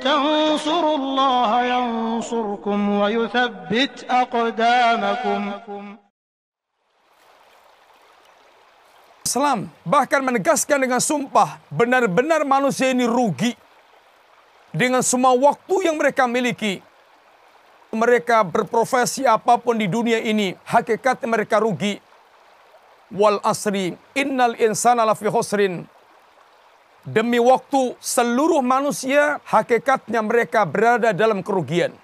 تنصروا 0.00 0.96
الله 0.96 1.50
ينصركم 1.74 2.78
ويثبت 3.00 3.94
أقدامكم 4.10 5.40
Islam 9.22 9.72
bahkan 9.88 10.20
menegaskan 10.20 10.76
dengan 10.76 11.00
sumpah 11.00 11.56
benar-benar 11.72 12.44
manusia 12.44 12.92
ini 12.92 13.08
rugi 13.08 13.56
dengan 14.76 15.00
semua 15.00 15.32
waktu 15.32 15.88
yang 15.88 15.96
mereka 15.96 16.28
miliki. 16.28 16.84
Mereka 17.92 18.44
berprofesi 18.44 19.24
apapun 19.24 19.76
di 19.76 19.88
dunia 19.88 20.20
ini, 20.20 20.52
hakikat 20.68 21.24
mereka 21.24 21.60
rugi. 21.64 21.96
Wal 23.12 23.40
asri 23.44 23.96
innal 24.12 24.52
insana 24.56 25.04
lafi 25.04 25.28
khusrin. 25.28 25.88
Demi 27.07 27.39
waktu 27.39 27.95
seluruh 28.03 28.59
manusia 28.59 29.39
hakikatnya 29.47 30.19
mereka 30.19 30.67
berada 30.67 31.15
dalam 31.15 31.39
kerugian. 31.39 31.95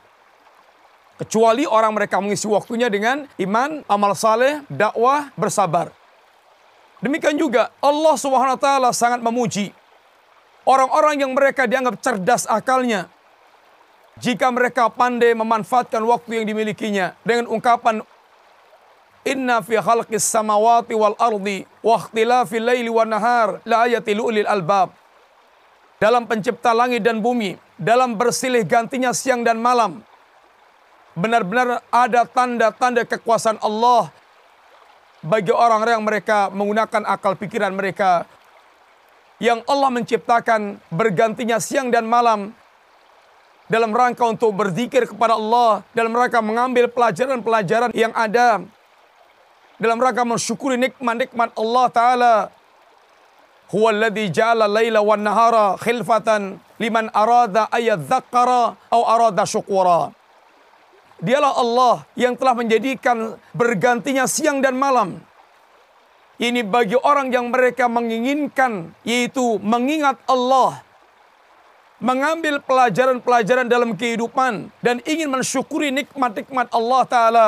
Kecuali 1.20 1.68
orang 1.68 1.92
mereka 1.92 2.24
mengisi 2.24 2.48
waktunya 2.48 2.88
dengan 2.88 3.28
iman, 3.36 3.84
amal 3.92 4.16
saleh, 4.16 4.64
dakwah, 4.72 5.28
bersabar. 5.36 5.92
Demikian 7.04 7.36
juga 7.36 7.68
Allah 7.84 8.16
Subhanahu 8.16 8.56
wa 8.56 8.62
taala 8.64 8.90
sangat 8.96 9.20
memuji 9.20 9.76
orang-orang 10.64 11.20
yang 11.20 11.36
mereka 11.36 11.68
dianggap 11.68 12.00
cerdas 12.00 12.48
akalnya 12.48 13.12
jika 14.24 14.48
mereka 14.56 14.88
pandai 14.88 15.36
memanfaatkan 15.36 16.00
waktu 16.00 16.40
yang 16.40 16.46
dimilikinya 16.48 17.12
dengan 17.28 17.52
ungkapan 17.52 18.08
Inna 19.24 19.64
fi 19.64 19.80
khalqis 19.80 20.28
samawati 20.28 20.92
wal 20.92 21.16
ardi 21.16 21.64
wa 21.80 21.96
ikhtilafil 21.96 22.64
laili 22.64 22.92
wan 22.92 23.08
nahar 23.08 23.64
la 23.64 23.88
ulil 23.88 24.48
albab. 24.48 24.92
Dalam 26.04 26.28
pencipta 26.28 26.76
langit 26.76 27.00
dan 27.00 27.24
bumi, 27.24 27.56
dalam 27.80 28.20
bersilih 28.20 28.68
gantinya 28.68 29.16
siang 29.16 29.48
dan 29.48 29.56
malam, 29.56 30.04
benar-benar 31.16 31.80
ada 31.88 32.28
tanda-tanda 32.28 33.08
kekuasaan 33.08 33.64
Allah 33.64 34.12
bagi 35.24 35.56
orang-orang 35.56 35.96
yang 35.96 36.08
mereka 36.08 36.52
menggunakan 36.52 37.08
akal 37.08 37.40
pikiran 37.40 37.72
mereka 37.72 38.28
yang 39.40 39.64
Allah 39.64 39.90
menciptakan 39.96 40.84
bergantinya 40.92 41.64
siang 41.64 41.88
dan 41.88 42.04
malam 42.04 42.52
dalam 43.72 43.96
rangka 43.96 44.28
untuk 44.28 44.52
berzikir 44.52 45.08
kepada 45.08 45.40
Allah, 45.40 45.82
dalam 45.96 46.12
rangka 46.12 46.44
mengambil 46.44 46.92
pelajaran-pelajaran 46.92 47.96
yang 47.96 48.12
ada 48.12 48.60
dalam 49.84 50.00
rangka 50.00 50.24
mensyukuri 50.24 50.80
nikmat-nikmat 50.80 51.52
Allah 51.60 51.86
taala. 51.92 52.36
Huwa 53.68 53.92
alladhi 53.92 54.32
ja'ala 54.32 54.72
laila 54.72 55.04
wan 55.04 55.20
nahara 55.20 55.76
khilfatan 55.76 56.56
liman 56.80 57.12
arada 57.12 57.68
ayadzakkara 57.68 58.80
aw 58.88 59.02
arada 59.12 59.44
syukura. 59.44 60.16
Dialah 61.20 61.56
Allah 61.60 61.96
yang 62.16 62.40
telah 62.40 62.56
menjadikan 62.56 63.36
bergantinya 63.52 64.24
siang 64.24 64.64
dan 64.64 64.80
malam. 64.80 65.20
Ini 66.40 66.66
bagi 66.68 67.00
orang 67.00 67.32
yang 67.32 67.48
mereka 67.54 67.88
menginginkan, 67.88 68.92
yaitu 69.08 69.62
mengingat 69.64 70.20
Allah. 70.28 70.84
Mengambil 72.04 72.60
pelajaran-pelajaran 72.60 73.72
dalam 73.72 73.96
kehidupan 73.96 74.68
dan 74.84 75.00
ingin 75.08 75.32
mensyukuri 75.32 75.94
nikmat-nikmat 75.96 76.68
Allah 76.76 77.02
Ta'ala. 77.08 77.48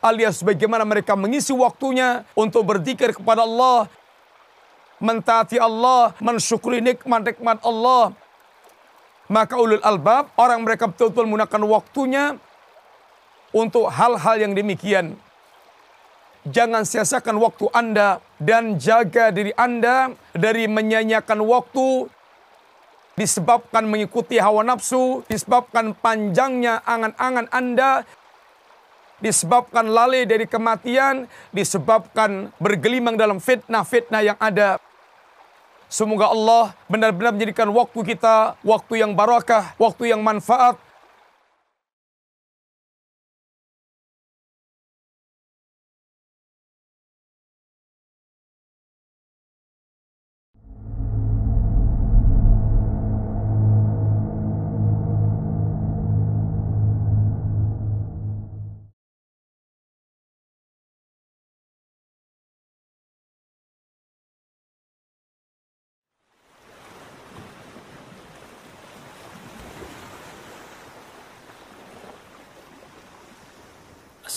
Alias 0.00 0.40
bagaimana 0.40 0.84
mereka 0.88 1.16
mengisi 1.16 1.52
waktunya 1.52 2.24
untuk 2.32 2.64
berzikir 2.64 3.12
kepada 3.12 3.44
Allah. 3.44 3.88
Mentaati 5.00 5.56
Allah, 5.56 6.12
mensyukuri 6.20 6.84
nikmat-nikmat 6.84 7.64
Allah 7.64 8.12
maka 9.30 9.54
ulul 9.54 9.80
albab, 9.86 10.34
orang 10.34 10.66
mereka 10.66 10.90
betul-betul 10.90 11.30
menggunakan 11.30 11.62
waktunya 11.70 12.24
untuk 13.54 13.86
hal-hal 13.86 14.42
yang 14.42 14.58
demikian. 14.58 15.14
Jangan 16.50 16.82
sia-siakan 16.82 17.38
waktu 17.38 17.70
Anda 17.70 18.18
dan 18.42 18.74
jaga 18.82 19.30
diri 19.30 19.54
Anda 19.54 20.10
dari 20.34 20.66
menyanyiakan 20.66 21.46
waktu 21.46 22.10
disebabkan 23.14 23.86
mengikuti 23.86 24.42
hawa 24.42 24.66
nafsu, 24.66 25.22
disebabkan 25.30 25.94
panjangnya 25.94 26.82
angan-angan 26.82 27.46
Anda, 27.54 28.02
disebabkan 29.20 29.86
lalai 29.86 30.24
dari 30.24 30.48
kematian, 30.48 31.28
disebabkan 31.54 32.50
bergelimang 32.58 33.14
dalam 33.14 33.38
fitnah-fitnah 33.38 34.22
yang 34.24 34.38
ada. 34.40 34.80
Semoga 35.90 36.30
Allah 36.30 36.72
benar-benar 36.86 37.34
menjadikan 37.34 37.66
waktu 37.70 38.14
kita 38.14 38.56
waktu 38.62 39.04
yang 39.04 39.12
barakah, 39.14 39.74
waktu 39.76 40.14
yang 40.16 40.22
manfaat. 40.24 40.78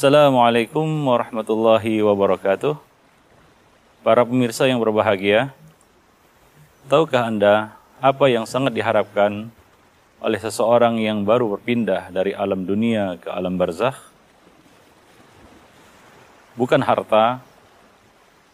Assalamualaikum 0.04 0.84
warahmatullahi 1.08 2.04
wabarakatuh. 2.04 2.76
Para 4.04 4.28
pemirsa 4.28 4.68
yang 4.68 4.84
berbahagia, 4.84 5.56
tahukah 6.92 7.24
Anda 7.24 7.72
apa 8.04 8.28
yang 8.28 8.44
sangat 8.44 8.76
diharapkan 8.76 9.48
oleh 10.20 10.40
seseorang 10.44 11.00
yang 11.00 11.24
baru 11.24 11.56
berpindah 11.56 12.12
dari 12.12 12.36
alam 12.36 12.68
dunia 12.68 13.16
ke 13.16 13.32
alam 13.32 13.56
barzakh? 13.56 13.96
Bukan 16.60 16.84
harta, 16.84 17.40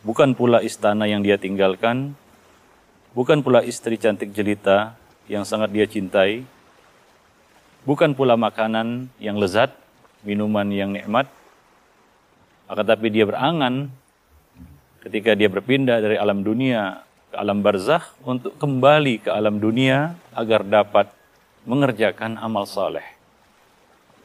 bukan 0.06 0.38
pula 0.38 0.62
istana 0.62 1.10
yang 1.10 1.26
dia 1.26 1.42
tinggalkan, 1.42 2.14
bukan 3.18 3.42
pula 3.42 3.66
istri 3.66 3.98
cantik 3.98 4.38
jelita 4.38 4.94
yang 5.26 5.42
sangat 5.50 5.74
dia 5.74 5.90
cintai, 5.90 6.46
bukan 7.90 8.14
pula 8.14 8.38
makanan 8.38 9.10
yang 9.18 9.42
lezat, 9.42 9.74
minuman 10.22 10.70
yang 10.70 10.94
nikmat, 10.94 11.39
akan 12.70 12.86
tapi 12.86 13.10
dia 13.10 13.26
berangan 13.26 13.90
ketika 15.02 15.34
dia 15.34 15.50
berpindah 15.50 15.98
dari 15.98 16.22
alam 16.22 16.46
dunia 16.46 17.02
ke 17.34 17.36
alam 17.38 17.66
barzakh 17.66 18.14
untuk 18.22 18.54
kembali 18.62 19.26
ke 19.26 19.30
alam 19.34 19.58
dunia 19.58 20.14
agar 20.38 20.62
dapat 20.62 21.10
mengerjakan 21.66 22.38
amal 22.38 22.70
saleh. 22.70 23.06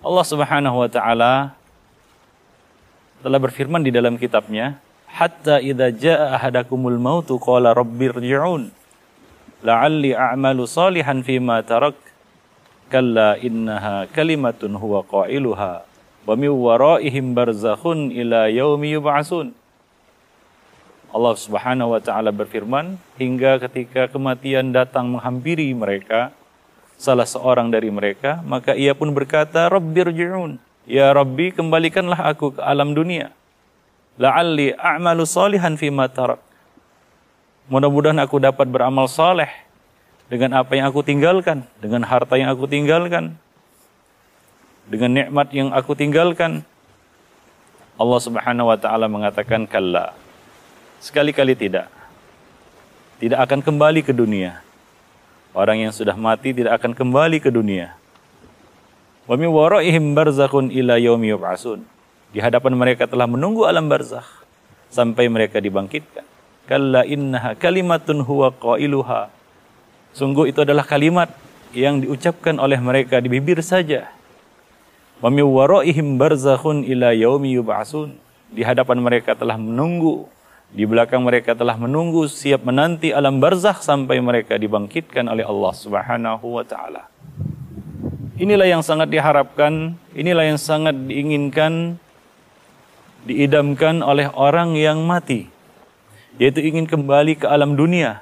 Allah 0.04 0.24
Subhanahu 0.28 0.84
wa 0.84 0.88
taala 0.92 1.32
telah 3.24 3.40
berfirman 3.40 3.80
di 3.80 3.88
dalam 3.88 4.20
kitabnya, 4.20 4.76
"Hatta 5.08 5.64
idza 5.64 5.88
jaa 5.96 6.36
ahadakumul 6.36 7.00
mautu 7.00 7.40
qala 7.40 7.72
rabbirji'un 7.72 8.68
la'alli 9.64 10.12
a'malu 10.12 10.68
salihan 10.68 11.24
fima 11.24 11.64
tarak 11.64 11.96
kalla 12.92 13.40
innaha 13.40 14.04
kalimatun 14.12 14.76
huwa 14.76 15.00
qailuha 15.08 15.93
wa 16.24 16.34
min 16.36 16.50
waraihim 16.52 17.36
barzakhun 17.36 18.12
ila 18.12 18.48
yaumi 18.48 18.96
yub'atsun 18.96 19.52
Allah 21.14 21.34
Subhanahu 21.38 21.94
wa 21.94 22.00
taala 22.02 22.34
berfirman 22.34 22.98
hingga 23.20 23.62
ketika 23.62 24.10
kematian 24.10 24.74
datang 24.74 25.14
menghampiri 25.14 25.70
mereka 25.70 26.34
salah 26.98 27.28
seorang 27.28 27.70
dari 27.70 27.92
mereka 27.92 28.42
maka 28.42 28.74
ia 28.74 28.96
pun 28.96 29.14
berkata 29.14 29.70
rabbirji'un 29.70 30.58
ya 30.88 31.12
rabbi 31.12 31.52
kembalikanlah 31.52 32.20
aku 32.32 32.56
ke 32.56 32.60
alam 32.60 32.92
dunia. 32.92 33.32
La'alli 34.14 34.70
a'malu 34.78 35.26
salihan 35.26 35.74
tarak 36.10 36.38
mudah-mudahan 37.66 38.20
aku 38.20 38.36
dapat 38.38 38.68
beramal 38.68 39.08
saleh 39.08 39.48
dengan 40.28 40.60
apa 40.60 40.76
yang 40.76 40.88
aku 40.88 41.04
tinggalkan, 41.04 41.64
dengan 41.80 42.04
harta 42.04 42.36
yang 42.36 42.52
aku 42.52 42.68
tinggalkan, 42.68 43.36
dengan 44.88 45.10
nikmat 45.12 45.48
yang 45.52 45.72
aku 45.72 45.96
tinggalkan. 45.96 46.64
Allah 47.94 48.20
Subhanahu 48.20 48.68
wa 48.68 48.78
taala 48.78 49.06
mengatakan 49.06 49.64
kalla. 49.70 50.12
Sekali-kali 50.98 51.54
tidak. 51.54 51.86
Tidak 53.22 53.38
akan 53.38 53.62
kembali 53.62 54.02
ke 54.02 54.10
dunia. 54.10 54.60
Orang 55.54 55.78
yang 55.78 55.94
sudah 55.94 56.18
mati 56.18 56.50
tidak 56.50 56.82
akan 56.82 56.92
kembali 56.98 57.38
ke 57.38 57.48
dunia. 57.54 57.94
Wa 59.24 59.38
min 59.38 59.48
waraihim 59.54 60.12
barzakhun 60.12 60.74
ila 60.74 60.98
yaumi 60.98 61.30
yub'atsun. 61.30 61.86
Di 62.34 62.42
hadapan 62.42 62.74
mereka 62.74 63.06
telah 63.06 63.30
menunggu 63.30 63.62
alam 63.62 63.86
barzakh 63.86 64.26
sampai 64.90 65.30
mereka 65.30 65.62
dibangkitkan. 65.62 66.26
Kalla 66.66 67.06
innaha 67.06 67.54
kalimatun 67.54 68.24
huwa 68.24 68.50
qailuha 68.50 69.30
Sungguh 70.14 70.54
itu 70.54 70.62
adalah 70.62 70.86
kalimat 70.86 71.26
yang 71.74 71.98
diucapkan 71.98 72.54
oleh 72.62 72.78
mereka 72.78 73.18
di 73.18 73.26
bibir 73.26 73.58
saja. 73.66 74.13
Wa 75.24 75.32
min 75.32 75.48
waraihim 75.48 76.20
barzakhun 76.20 76.84
ila 76.84 77.16
yaumi 77.16 77.56
yub'atsun. 77.56 78.20
Di 78.52 78.60
hadapan 78.60 79.00
mereka 79.00 79.32
telah 79.32 79.56
menunggu, 79.56 80.28
di 80.68 80.84
belakang 80.84 81.24
mereka 81.24 81.56
telah 81.56 81.80
menunggu 81.80 82.28
siap 82.28 82.60
menanti 82.60 83.08
alam 83.08 83.40
barzakh 83.40 83.80
sampai 83.80 84.20
mereka 84.20 84.60
dibangkitkan 84.60 85.24
oleh 85.32 85.48
Allah 85.48 85.72
Subhanahu 85.72 86.60
wa 86.60 86.64
taala. 86.68 87.08
Inilah 88.36 88.68
yang 88.68 88.84
sangat 88.84 89.08
diharapkan, 89.08 89.96
inilah 90.12 90.44
yang 90.44 90.60
sangat 90.60 90.92
diinginkan 90.92 91.96
diidamkan 93.24 94.04
oleh 94.04 94.28
orang 94.36 94.76
yang 94.76 95.00
mati 95.02 95.48
yaitu 96.36 96.60
ingin 96.60 96.84
kembali 96.84 97.40
ke 97.40 97.46
alam 97.48 97.72
dunia 97.72 98.20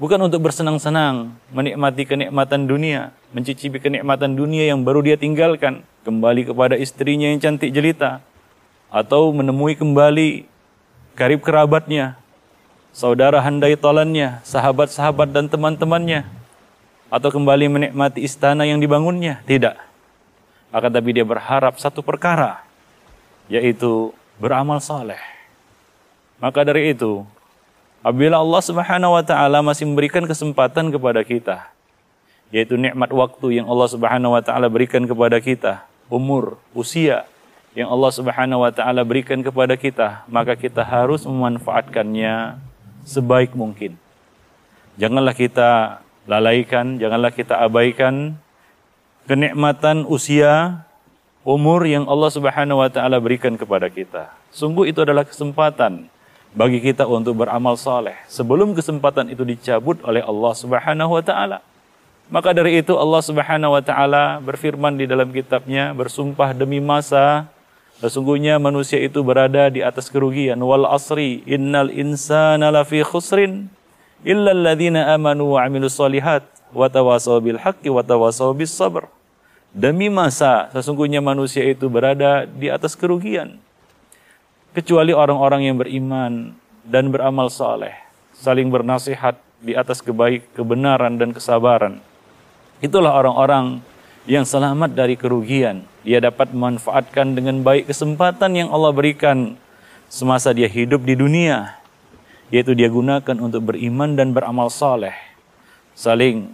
bukan 0.00 0.16
untuk 0.26 0.48
bersenang-senang 0.48 1.36
menikmati 1.52 2.08
kenikmatan 2.08 2.64
dunia 2.64 3.12
mencicipi 3.32 3.80
kenikmatan 3.80 4.36
dunia 4.36 4.68
yang 4.68 4.84
baru 4.84 5.04
dia 5.04 5.16
tinggalkan 5.16 5.84
kembali 6.04 6.52
kepada 6.52 6.76
istrinya 6.76 7.28
yang 7.32 7.40
cantik 7.40 7.72
jelita 7.72 8.20
atau 8.92 9.32
menemui 9.32 9.76
kembali 9.76 10.44
karib 11.16 11.40
kerabatnya 11.40 12.20
saudara 12.92 13.40
handai 13.40 13.76
tolannya 13.76 14.44
sahabat-sahabat 14.44 15.32
dan 15.32 15.48
teman-temannya 15.48 16.28
atau 17.12 17.28
kembali 17.28 17.68
menikmati 17.68 18.24
istana 18.24 18.68
yang 18.68 18.80
dibangunnya 18.80 19.40
tidak 19.48 19.80
akan 20.72 20.88
tapi 20.88 21.12
dia 21.12 21.24
berharap 21.24 21.76
satu 21.76 22.00
perkara 22.00 22.64
yaitu 23.52 24.16
beramal 24.40 24.80
saleh. 24.80 25.20
Maka 26.40 26.64
dari 26.64 26.96
itu, 26.96 27.22
apabila 28.00 28.40
Allah 28.40 28.62
Subhanahu 28.64 29.14
wa 29.14 29.22
taala 29.22 29.60
masih 29.60 29.86
memberikan 29.86 30.24
kesempatan 30.24 30.90
kepada 30.90 31.20
kita, 31.22 31.68
yaitu 32.52 32.76
nikmat 32.76 33.08
waktu 33.10 33.58
yang 33.58 33.66
Allah 33.66 33.88
Subhanahu 33.88 34.36
wa 34.36 34.42
taala 34.44 34.68
berikan 34.68 35.08
kepada 35.08 35.40
kita, 35.40 35.88
umur, 36.12 36.60
usia 36.76 37.24
yang 37.72 37.88
Allah 37.88 38.12
Subhanahu 38.12 38.60
wa 38.60 38.70
taala 38.70 39.00
berikan 39.02 39.40
kepada 39.40 39.72
kita, 39.80 40.28
maka 40.28 40.52
kita 40.52 40.84
harus 40.84 41.24
memanfaatkannya 41.24 42.60
sebaik 43.08 43.56
mungkin. 43.56 43.96
Janganlah 45.00 45.32
kita 45.32 46.04
lalaikan, 46.28 47.00
janganlah 47.00 47.32
kita 47.32 47.56
abaikan 47.56 48.36
kenikmatan 49.24 50.04
usia 50.04 50.84
umur 51.42 51.88
yang 51.88 52.04
Allah 52.04 52.28
Subhanahu 52.28 52.84
wa 52.84 52.92
taala 52.92 53.16
berikan 53.16 53.56
kepada 53.56 53.88
kita. 53.88 54.28
Sungguh 54.52 54.92
itu 54.92 55.00
adalah 55.00 55.24
kesempatan 55.24 56.12
bagi 56.52 56.84
kita 56.84 57.08
untuk 57.08 57.40
beramal 57.40 57.80
saleh 57.80 58.20
sebelum 58.28 58.76
kesempatan 58.76 59.32
itu 59.32 59.40
dicabut 59.48 59.96
oleh 60.04 60.20
Allah 60.20 60.52
Subhanahu 60.52 61.16
wa 61.16 61.24
taala. 61.24 61.64
Maka 62.32 62.56
dari 62.56 62.80
itu 62.80 62.96
Allah 62.96 63.20
Subhanahu 63.20 63.76
wa 63.76 63.82
taala 63.84 64.40
berfirman 64.40 64.96
di 64.96 65.04
dalam 65.04 65.28
kitabnya 65.28 65.92
bersumpah 65.92 66.56
demi 66.56 66.80
masa 66.80 67.44
sesungguhnya 68.00 68.56
manusia 68.56 68.96
itu 69.04 69.20
berada 69.20 69.68
di 69.68 69.84
atas 69.84 70.08
kerugian 70.08 70.56
wal 70.64 70.88
asri 70.88 71.44
innal 71.44 71.92
insana 71.92 72.72
lafi 72.72 73.04
khusrin 73.04 73.68
illa 74.24 74.56
alladziina 74.56 75.12
amanu 75.12 75.60
wa 75.60 75.68
amilus 75.68 76.00
solihat 76.00 76.48
wa 76.72 76.88
tawasaw 76.88 77.36
bil 77.44 77.60
haqqi 77.60 77.92
wa 77.92 78.00
tawasaw 78.00 78.56
bis 78.56 78.72
sabr. 78.72 79.06
Demi 79.72 80.12
masa, 80.12 80.68
sesungguhnya 80.72 81.24
manusia 81.24 81.64
itu 81.64 81.88
berada 81.88 82.44
di 82.44 82.68
atas 82.68 82.92
kerugian. 82.92 83.56
Kecuali 84.76 85.16
orang-orang 85.16 85.68
yang 85.68 85.76
beriman 85.80 86.52
dan 86.84 87.08
beramal 87.08 87.48
saleh, 87.48 87.96
saling 88.36 88.68
bernasihat 88.68 89.36
di 89.64 89.72
atas 89.72 90.04
kebaik, 90.04 90.44
kebenaran 90.52 91.16
dan 91.16 91.32
kesabaran. 91.32 92.04
Itulah 92.82 93.14
orang-orang 93.14 93.78
yang 94.26 94.42
selamat 94.42 94.92
dari 94.92 95.14
kerugian. 95.14 95.86
Dia 96.02 96.18
dapat 96.18 96.50
memanfaatkan 96.50 97.38
dengan 97.38 97.62
baik 97.62 97.88
kesempatan 97.88 98.58
yang 98.58 98.68
Allah 98.74 98.90
berikan 98.90 99.54
semasa 100.10 100.50
dia 100.50 100.66
hidup 100.66 101.06
di 101.06 101.14
dunia, 101.14 101.78
yaitu 102.50 102.74
dia 102.74 102.90
gunakan 102.90 103.38
untuk 103.38 103.70
beriman 103.70 104.18
dan 104.18 104.34
beramal 104.34 104.66
saleh, 104.68 105.14
saling 105.94 106.52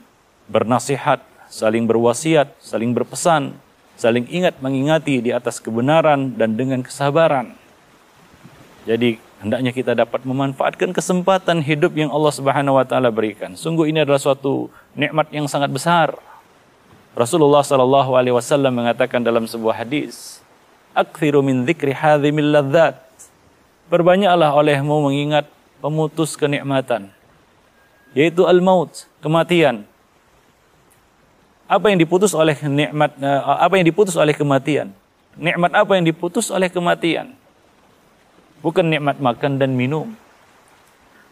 bernasihat 0.53 1.25
saling 1.49 1.89
berwasiat, 1.89 2.53
saling 2.61 2.93
berpesan, 2.93 3.57
saling 3.97 4.29
ingat 4.29 4.61
mengingati 4.61 5.25
di 5.25 5.33
atas 5.33 5.59
kebenaran 5.59 6.37
dan 6.37 6.55
dengan 6.55 6.85
kesabaran. 6.85 7.57
Jadi 8.85 9.21
hendaknya 9.43 9.71
kita 9.71 9.95
dapat 9.95 10.27
memanfaatkan 10.27 10.91
kesempatan 10.91 11.63
hidup 11.63 11.95
yang 11.95 12.11
Allah 12.11 12.33
Subhanahu 12.35 12.79
wa 12.79 12.85
taala 12.87 13.11
berikan. 13.15 13.55
Sungguh 13.55 13.91
ini 13.91 14.03
adalah 14.03 14.19
suatu 14.19 14.71
nikmat 14.99 15.31
yang 15.31 15.47
sangat 15.47 15.71
besar. 15.71 16.15
Rasulullah 17.15 17.67
sallallahu 17.67 18.15
alaihi 18.15 18.35
wasallam 18.35 18.75
mengatakan 18.75 19.23
dalam 19.23 19.47
sebuah 19.47 19.83
hadis, 19.83 20.39
"Aktsiru 20.95 21.43
min 21.43 21.67
dzikri 21.67 21.95
hadzimil 21.95 22.51
ladzat." 22.55 23.03
Perbanyaklah 23.89 24.53
olehmu 24.53 25.09
mengingat 25.09 25.49
pemutus 25.81 26.37
kenikmatan, 26.37 27.09
yaitu 28.13 28.45
al-maut, 28.45 29.09
kematian. 29.25 29.89
Apa 31.65 31.89
yang 31.89 31.99
diputus 32.01 32.37
oleh 32.37 32.57
nikmat 32.65 33.17
eh, 33.17 33.41
apa 33.45 33.75
yang 33.81 33.87
diputus 33.89 34.13
oleh 34.17 34.37
kematian? 34.37 34.93
Nikmat 35.39 35.73
apa 35.73 35.93
yang 35.97 36.05
diputus 36.05 36.53
oleh 36.53 36.69
kematian? 36.69 37.33
Bukan 38.61 38.91
nikmat 38.91 39.23
makan 39.23 39.63
dan 39.63 39.75
minum. 39.79 40.15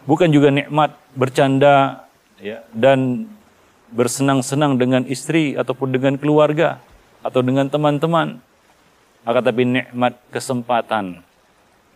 Bukan 0.06 0.30
juga 0.30 0.54
nikmat 0.54 0.94
bercanda 1.18 2.06
ya, 2.38 2.62
dan 2.70 3.26
bersenang-senang 3.90 4.78
dengan 4.78 5.02
istri 5.06 5.58
ataupun 5.58 5.90
dengan 5.90 6.14
keluarga 6.14 6.78
atau 7.26 7.42
dengan 7.42 7.66
teman-teman. 7.66 8.38
Akan 9.26 9.42
tapi 9.42 9.66
nikmat 9.66 10.14
kesempatan 10.30 11.26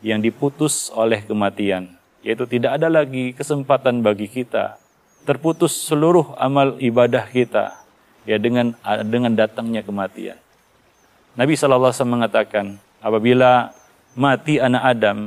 yang 0.03 0.19
diputus 0.19 0.91
oleh 0.91 1.23
kematian, 1.23 1.95
yaitu 2.27 2.43
tidak 2.51 2.83
ada 2.83 2.91
lagi 2.91 3.31
kesempatan 3.31 4.03
bagi 4.03 4.27
kita 4.27 4.81
terputus 5.29 5.77
seluruh 5.87 6.33
amal 6.41 6.81
ibadah 6.81 7.29
kita 7.29 7.77
ya 8.25 8.41
dengan 8.41 8.73
dengan 9.07 9.37
datangnya 9.37 9.85
kematian. 9.85 10.37
Nabi 11.39 11.55
SAW 11.55 11.95
mengatakan, 12.09 12.81
apabila 12.99 13.71
mati 14.15 14.59
anak 14.59 14.83
Adam, 14.83 15.19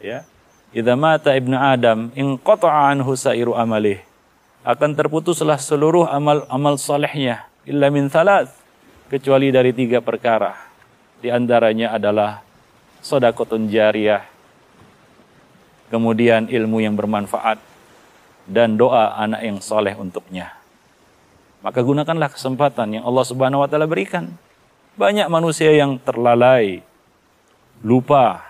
ya, 0.00 0.24
idza 0.72 0.94
mata 0.96 1.32
ibnu 1.36 1.56
Adam, 1.56 2.12
in 2.16 2.36
qata'a 2.40 2.92
anhu 2.92 3.16
sairu 3.16 3.56
amalih. 3.56 4.00
Akan 4.60 4.92
terputuslah 4.92 5.56
seluruh 5.56 6.04
amal 6.04 6.44
amal 6.52 6.76
solehnya, 6.76 7.48
illa 7.64 7.88
min 7.88 8.12
thalath, 8.12 8.52
kecuali 9.08 9.48
dari 9.48 9.72
tiga 9.72 10.04
perkara. 10.04 10.52
Di 11.20 11.32
antaranya 11.32 11.96
adalah 11.96 12.44
sodakotun 13.00 13.72
jariyah, 13.72 14.24
kemudian 15.88 16.48
ilmu 16.52 16.84
yang 16.84 16.92
bermanfaat, 16.96 17.56
dan 18.44 18.76
doa 18.76 19.16
anak 19.16 19.40
yang 19.44 19.58
soleh 19.64 19.96
untuknya. 19.96 20.52
Maka 21.60 21.84
gunakanlah 21.84 22.32
kesempatan 22.32 23.00
yang 23.00 23.04
Allah 23.04 23.24
Subhanahu 23.24 23.60
wa 23.64 23.68
taala 23.68 23.84
berikan. 23.84 24.32
Banyak 24.96 25.28
manusia 25.28 25.72
yang 25.72 25.96
terlalai, 26.00 26.84
lupa 27.80 28.44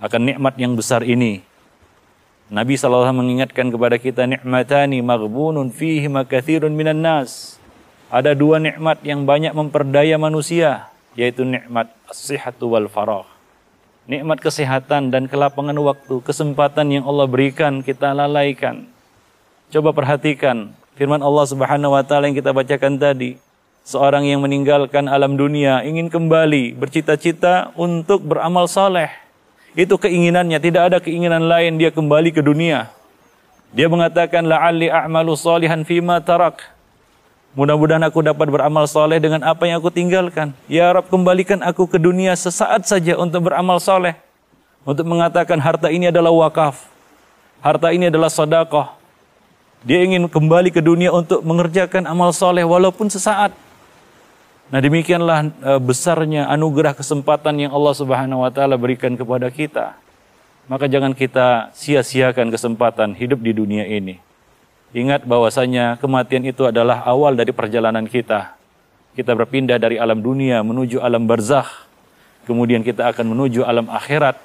akan 0.00 0.22
nikmat 0.32 0.54
yang 0.60 0.76
besar 0.76 1.04
ini. 1.04 1.44
Nabi 2.52 2.76
SAW 2.76 3.08
mengingatkan 3.16 3.72
kepada 3.72 3.96
kita 3.96 4.28
nikmatani 4.28 5.00
maghbunun 5.00 5.72
fihi 5.72 6.08
makathirun 6.12 6.76
minan 6.76 7.00
nas. 7.00 7.56
Ada 8.12 8.36
dua 8.36 8.60
nikmat 8.60 9.00
yang 9.00 9.24
banyak 9.24 9.56
memperdaya 9.56 10.20
manusia, 10.20 10.92
yaitu 11.16 11.42
nikmat 11.42 11.88
as-sihhatu 12.06 12.68
wal 12.68 12.86
farah. 12.86 13.26
Nikmat 14.04 14.44
kesehatan 14.44 15.08
dan 15.08 15.24
kelapangan 15.24 15.74
waktu, 15.80 16.20
kesempatan 16.20 16.92
yang 16.92 17.04
Allah 17.08 17.24
berikan 17.24 17.80
kita 17.80 18.12
lalaikan. 18.12 18.84
Coba 19.72 19.96
perhatikan 19.96 20.76
Firman 20.94 21.24
Allah 21.24 21.42
Subhanahu 21.48 21.90
wa 21.90 22.06
taala 22.06 22.30
yang 22.30 22.38
kita 22.38 22.54
bacakan 22.54 22.94
tadi, 23.00 23.34
seorang 23.84 24.24
yang 24.24 24.40
meninggalkan 24.40 25.06
alam 25.06 25.36
dunia 25.36 25.84
ingin 25.84 26.08
kembali 26.08 26.74
bercita-cita 26.74 27.70
untuk 27.76 28.24
beramal 28.24 28.64
saleh. 28.66 29.12
Itu 29.76 30.00
keinginannya, 30.00 30.58
tidak 30.58 30.82
ada 30.90 30.98
keinginan 30.98 31.44
lain 31.44 31.76
dia 31.76 31.92
kembali 31.92 32.32
ke 32.32 32.40
dunia. 32.40 32.88
Dia 33.74 33.90
mengatakan 33.90 34.46
la'alli 34.46 34.88
a'malu 34.88 35.34
salihan 35.36 35.84
fima 35.84 36.22
tarak. 36.22 36.62
Mudah-mudahan 37.54 38.02
aku 38.02 38.22
dapat 38.22 38.50
beramal 38.50 38.86
saleh 38.90 39.22
dengan 39.22 39.42
apa 39.46 39.66
yang 39.66 39.78
aku 39.78 39.90
tinggalkan. 39.90 40.50
Ya 40.66 40.90
Rab, 40.90 41.06
kembalikan 41.06 41.62
aku 41.62 41.86
ke 41.86 41.98
dunia 42.02 42.34
sesaat 42.34 42.82
saja 42.86 43.14
untuk 43.14 43.46
beramal 43.46 43.78
saleh. 43.78 44.18
Untuk 44.82 45.06
mengatakan 45.06 45.58
harta 45.62 45.90
ini 45.90 46.10
adalah 46.10 46.34
wakaf. 46.34 46.86
Harta 47.62 47.94
ini 47.94 48.10
adalah 48.10 48.30
sedekah. 48.30 48.94
Dia 49.86 50.02
ingin 50.02 50.26
kembali 50.30 50.70
ke 50.70 50.82
dunia 50.82 51.14
untuk 51.14 51.42
mengerjakan 51.46 52.06
amal 52.10 52.30
soleh 52.34 52.62
walaupun 52.66 53.10
sesaat. 53.10 53.63
Nah 54.72 54.80
demikianlah 54.80 55.52
e, 55.60 55.72
besarnya 55.82 56.48
anugerah 56.48 56.96
kesempatan 56.96 57.68
yang 57.68 57.72
Allah 57.76 57.94
Subhanahu 57.96 58.48
Wa 58.48 58.50
Taala 58.54 58.80
berikan 58.80 59.12
kepada 59.12 59.52
kita. 59.52 59.96
Maka 60.64 60.88
jangan 60.88 61.12
kita 61.12 61.68
sia-siakan 61.76 62.48
kesempatan 62.48 63.12
hidup 63.12 63.44
di 63.44 63.52
dunia 63.52 63.84
ini. 63.84 64.16
Ingat 64.96 65.28
bahwasanya 65.28 66.00
kematian 66.00 66.48
itu 66.48 66.64
adalah 66.64 67.04
awal 67.04 67.36
dari 67.36 67.52
perjalanan 67.52 68.08
kita. 68.08 68.56
Kita 69.12 69.36
berpindah 69.36 69.76
dari 69.76 70.00
alam 70.00 70.24
dunia 70.24 70.64
menuju 70.64 71.04
alam 71.04 71.28
barzakh. 71.28 71.68
Kemudian 72.48 72.80
kita 72.80 73.12
akan 73.12 73.36
menuju 73.36 73.66
alam 73.66 73.90
akhirat. 73.92 74.40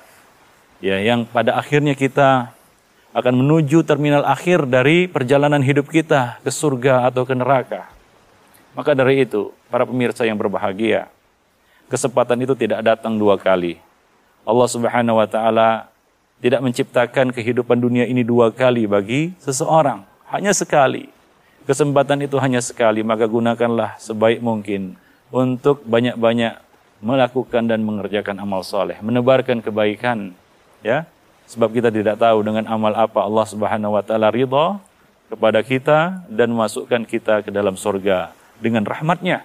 Ya, 0.83 0.99
yang 0.99 1.23
pada 1.29 1.55
akhirnya 1.55 1.95
kita 1.95 2.51
akan 3.15 3.33
menuju 3.39 3.87
terminal 3.87 4.23
akhir 4.27 4.67
dari 4.67 5.07
perjalanan 5.09 5.63
hidup 5.63 5.87
kita 5.87 6.39
ke 6.43 6.51
surga 6.51 7.07
atau 7.07 7.23
ke 7.23 7.33
neraka. 7.33 7.98
Maka 8.77 8.93
dari 8.93 9.25
itu, 9.25 9.49
para 9.67 9.85
pemirsa 9.85 10.25
yang 10.25 10.37
berbahagia, 10.37 11.09
kesempatan 11.89 12.37
itu 12.45 12.53
tidak 12.53 12.85
datang 12.85 13.17
dua 13.17 13.35
kali. 13.35 13.81
Allah 14.45 14.69
Subhanahu 14.69 15.17
wa 15.17 15.27
taala 15.27 15.89
tidak 16.39 16.61
menciptakan 16.63 17.33
kehidupan 17.35 17.75
dunia 17.81 18.07
ini 18.07 18.23
dua 18.23 18.53
kali 18.53 18.87
bagi 18.87 19.35
seseorang 19.41 20.05
hanya 20.31 20.53
sekali. 20.53 21.09
Kesempatan 21.67 22.25
itu 22.25 22.37
hanya 22.41 22.61
sekali, 22.63 23.05
maka 23.05 23.29
gunakanlah 23.29 23.97
sebaik 24.01 24.41
mungkin 24.41 24.97
untuk 25.29 25.85
banyak-banyak 25.85 26.57
melakukan 27.03 27.69
dan 27.69 27.85
mengerjakan 27.85 28.41
amal 28.41 28.65
soleh, 28.65 28.97
menebarkan 29.05 29.61
kebaikan, 29.61 30.33
ya. 30.81 31.05
Sebab 31.49 31.73
kita 31.73 31.89
tidak 31.89 32.21
tahu 32.21 32.45
dengan 32.45 32.69
amal 32.69 32.93
apa 32.93 33.25
Allah 33.25 33.45
Subhanahu 33.49 33.97
wa 33.97 34.03
taala 34.05 34.29
ridha 34.29 34.77
kepada 35.29 35.61
kita 35.65 36.25
dan 36.29 36.53
masukkan 36.53 37.01
kita 37.05 37.41
ke 37.41 37.49
dalam 37.49 37.73
surga 37.73 38.38
dengan 38.59 38.85
rahmatnya. 38.85 39.43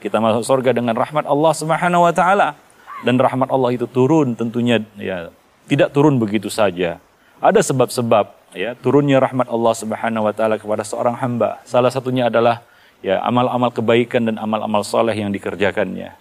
Kita 0.00 0.20
masuk 0.20 0.44
surga 0.44 0.76
dengan 0.76 0.92
rahmat 0.92 1.24
Allah 1.24 1.52
Subhanahu 1.56 2.04
wa 2.04 2.12
taala 2.12 2.58
dan 3.04 3.16
rahmat 3.16 3.48
Allah 3.48 3.72
itu 3.72 3.88
turun 3.88 4.36
tentunya 4.36 4.84
ya 5.00 5.32
tidak 5.64 5.96
turun 5.96 6.20
begitu 6.20 6.52
saja. 6.52 7.00
Ada 7.40 7.64
sebab-sebab 7.64 8.56
ya 8.56 8.76
turunnya 8.76 9.16
rahmat 9.20 9.48
Allah 9.48 9.74
Subhanahu 9.76 10.28
wa 10.28 10.32
taala 10.36 10.60
kepada 10.60 10.84
seorang 10.84 11.16
hamba. 11.16 11.60
Salah 11.64 11.88
satunya 11.88 12.28
adalah 12.28 12.60
ya 13.00 13.20
amal-amal 13.24 13.72
kebaikan 13.72 14.28
dan 14.28 14.36
amal-amal 14.36 14.84
soleh 14.84 15.16
yang 15.16 15.32
dikerjakannya. 15.32 16.16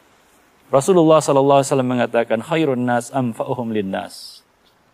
Rasulullah 0.71 1.21
sallallahu 1.21 1.61
alaihi 1.61 1.69
wasallam 1.69 1.91
mengatakan 1.91 2.39
khairun 2.41 2.81
nas 2.87 3.13
anfa'uhum 3.13 3.69
linnas. 3.69 4.41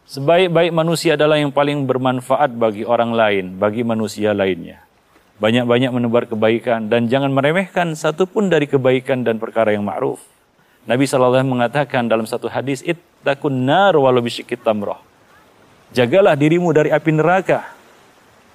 Sebaik-baik 0.09 0.73
manusia 0.73 1.13
adalah 1.13 1.37
yang 1.37 1.53
paling 1.53 1.85
bermanfaat 1.85 2.57
bagi 2.57 2.81
orang 2.81 3.13
lain, 3.13 3.45
bagi 3.61 3.85
manusia 3.85 4.33
lainnya. 4.33 4.88
Banyak-banyak 5.39 5.91
menebar 5.95 6.27
kebaikan 6.27 6.91
dan 6.91 7.07
jangan 7.07 7.31
meremehkan 7.31 7.95
satu 7.95 8.27
pun 8.27 8.51
dari 8.51 8.67
kebaikan 8.67 9.23
dan 9.23 9.39
perkara 9.39 9.71
yang 9.71 9.87
ma'ruf. 9.87 10.19
Nabi 10.83 11.07
SAW 11.07 11.31
mengatakan 11.47 12.11
dalam 12.11 12.27
satu 12.27 12.51
hadis, 12.51 12.83
Ittaqun 12.83 13.63
nar 13.63 13.95
walau 13.95 14.19
bisyikit 14.19 14.59
tamrah 14.59 14.99
Jagalah 15.89 16.37
dirimu 16.37 16.69
dari 16.69 16.93
api 16.93 17.09
neraka. 17.09 17.65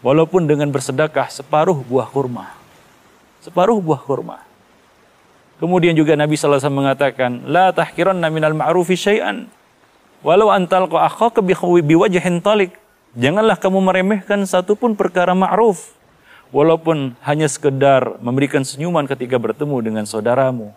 Walaupun 0.04 0.44
dengan 0.44 0.68
bersedekah 0.68 1.32
separuh 1.32 1.80
buah 1.82 2.06
kurma. 2.12 2.52
Separuh 3.40 3.80
buah 3.80 4.04
kurma. 4.04 4.38
Kemudian 5.58 5.96
juga 5.96 6.14
Nabi 6.14 6.36
SAW 6.36 6.60
mengatakan, 6.68 7.42
La 7.48 7.72
tahkiranna 7.72 8.28
minal 8.28 8.52
ma'rufi 8.52 8.94
syai'an. 8.94 9.48
Walau 10.20 10.52
antal 10.52 10.86
ko 10.92 11.00
akhaka 11.00 11.40
biwajhin 11.40 12.44
talik. 12.44 12.76
Janganlah 13.16 13.56
kamu 13.56 13.80
meremehkan 13.80 14.44
satu 14.44 14.76
pun 14.76 14.92
perkara 14.92 15.32
ma'ruf. 15.32 15.96
Walaupun 16.54 17.18
hanya 17.26 17.50
sekedar 17.50 18.22
memberikan 18.22 18.62
senyuman 18.62 19.10
ketika 19.10 19.42
bertemu 19.42 19.82
dengan 19.82 20.04
saudaramu. 20.06 20.70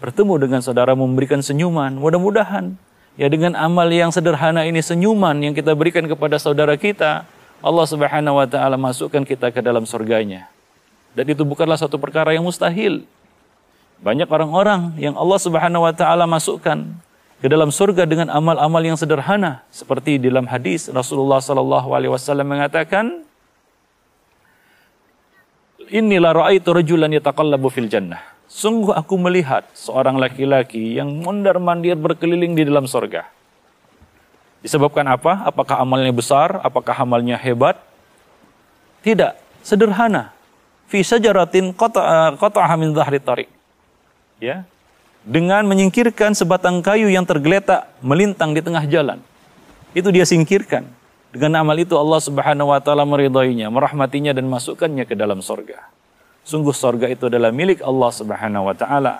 Bertemu 0.00 0.34
dengan 0.40 0.60
saudaramu 0.64 1.04
memberikan 1.04 1.44
senyuman. 1.44 1.92
Mudah-mudahan 2.00 2.80
Ya 3.14 3.30
dengan 3.30 3.54
amal 3.54 3.86
yang 3.94 4.10
sederhana 4.10 4.66
ini 4.66 4.82
senyuman 4.82 5.38
yang 5.38 5.54
kita 5.54 5.70
berikan 5.78 6.02
kepada 6.10 6.34
saudara 6.34 6.74
kita, 6.74 7.22
Allah 7.62 7.86
Subhanahu 7.86 8.42
wa 8.42 8.46
taala 8.50 8.74
masukkan 8.74 9.22
kita 9.22 9.54
ke 9.54 9.62
dalam 9.62 9.86
surganya. 9.86 10.50
Dan 11.14 11.30
itu 11.30 11.46
bukanlah 11.46 11.78
satu 11.78 11.94
perkara 11.94 12.34
yang 12.34 12.42
mustahil. 12.42 13.06
Banyak 14.02 14.26
orang-orang 14.26 14.98
yang 14.98 15.14
Allah 15.14 15.38
Subhanahu 15.38 15.86
wa 15.86 15.94
taala 15.94 16.26
masukkan 16.26 16.90
ke 17.38 17.46
dalam 17.46 17.70
surga 17.70 18.02
dengan 18.02 18.34
amal-amal 18.34 18.82
yang 18.82 18.98
sederhana 18.98 19.62
seperti 19.70 20.18
dalam 20.18 20.50
hadis 20.50 20.90
Rasulullah 20.90 21.38
wasallam 22.10 22.50
mengatakan 22.50 23.22
Inilah 25.94 26.34
ra'aitu 26.34 26.74
rajulan 26.74 27.06
yataqallabu 27.14 27.70
fil 27.70 27.86
jannah 27.86 28.34
Sungguh 28.50 28.90
aku 28.94 29.14
melihat 29.14 29.62
seorang 29.78 30.18
laki-laki 30.18 30.98
yang 30.98 31.10
mondar-mandir 31.22 31.98
berkeliling 31.98 32.54
di 32.54 32.62
dalam 32.62 32.86
sorga. 32.86 33.26
Disebabkan 34.62 35.06
apa? 35.10 35.42
Apakah 35.42 35.82
amalnya 35.82 36.14
besar? 36.14 36.62
Apakah 36.62 36.94
amalnya 37.02 37.34
hebat? 37.34 37.82
Tidak, 39.02 39.34
sederhana. 39.58 40.30
Fi 40.86 41.02
sajaratin 41.02 41.74
qata'aha 41.74 42.74
min 42.78 42.94
dhahri 42.94 43.18
tarik. 43.18 43.48
Ya. 44.38 44.62
Dengan 45.26 45.66
menyingkirkan 45.66 46.36
sebatang 46.36 46.78
kayu 46.78 47.10
yang 47.10 47.26
tergeletak 47.26 47.90
melintang 48.04 48.54
di 48.54 48.62
tengah 48.62 48.86
jalan. 48.86 49.18
Itu 49.98 50.14
dia 50.14 50.28
singkirkan. 50.28 50.86
Dengan 51.34 51.66
amal 51.66 51.74
itu 51.82 51.98
Allah 51.98 52.22
Subhanahu 52.22 52.70
wa 52.70 52.78
taala 52.78 53.02
meridainya, 53.02 53.66
merahmatinya 53.66 54.30
dan 54.30 54.46
masukkannya 54.46 55.02
ke 55.02 55.18
dalam 55.18 55.42
sorga. 55.42 55.90
Sungguh 56.46 56.70
sorga 56.70 57.10
itu 57.10 57.26
adalah 57.26 57.50
milik 57.50 57.82
Allah 57.82 58.10
Subhanahu 58.14 58.70
wa 58.70 58.74
taala. 58.78 59.18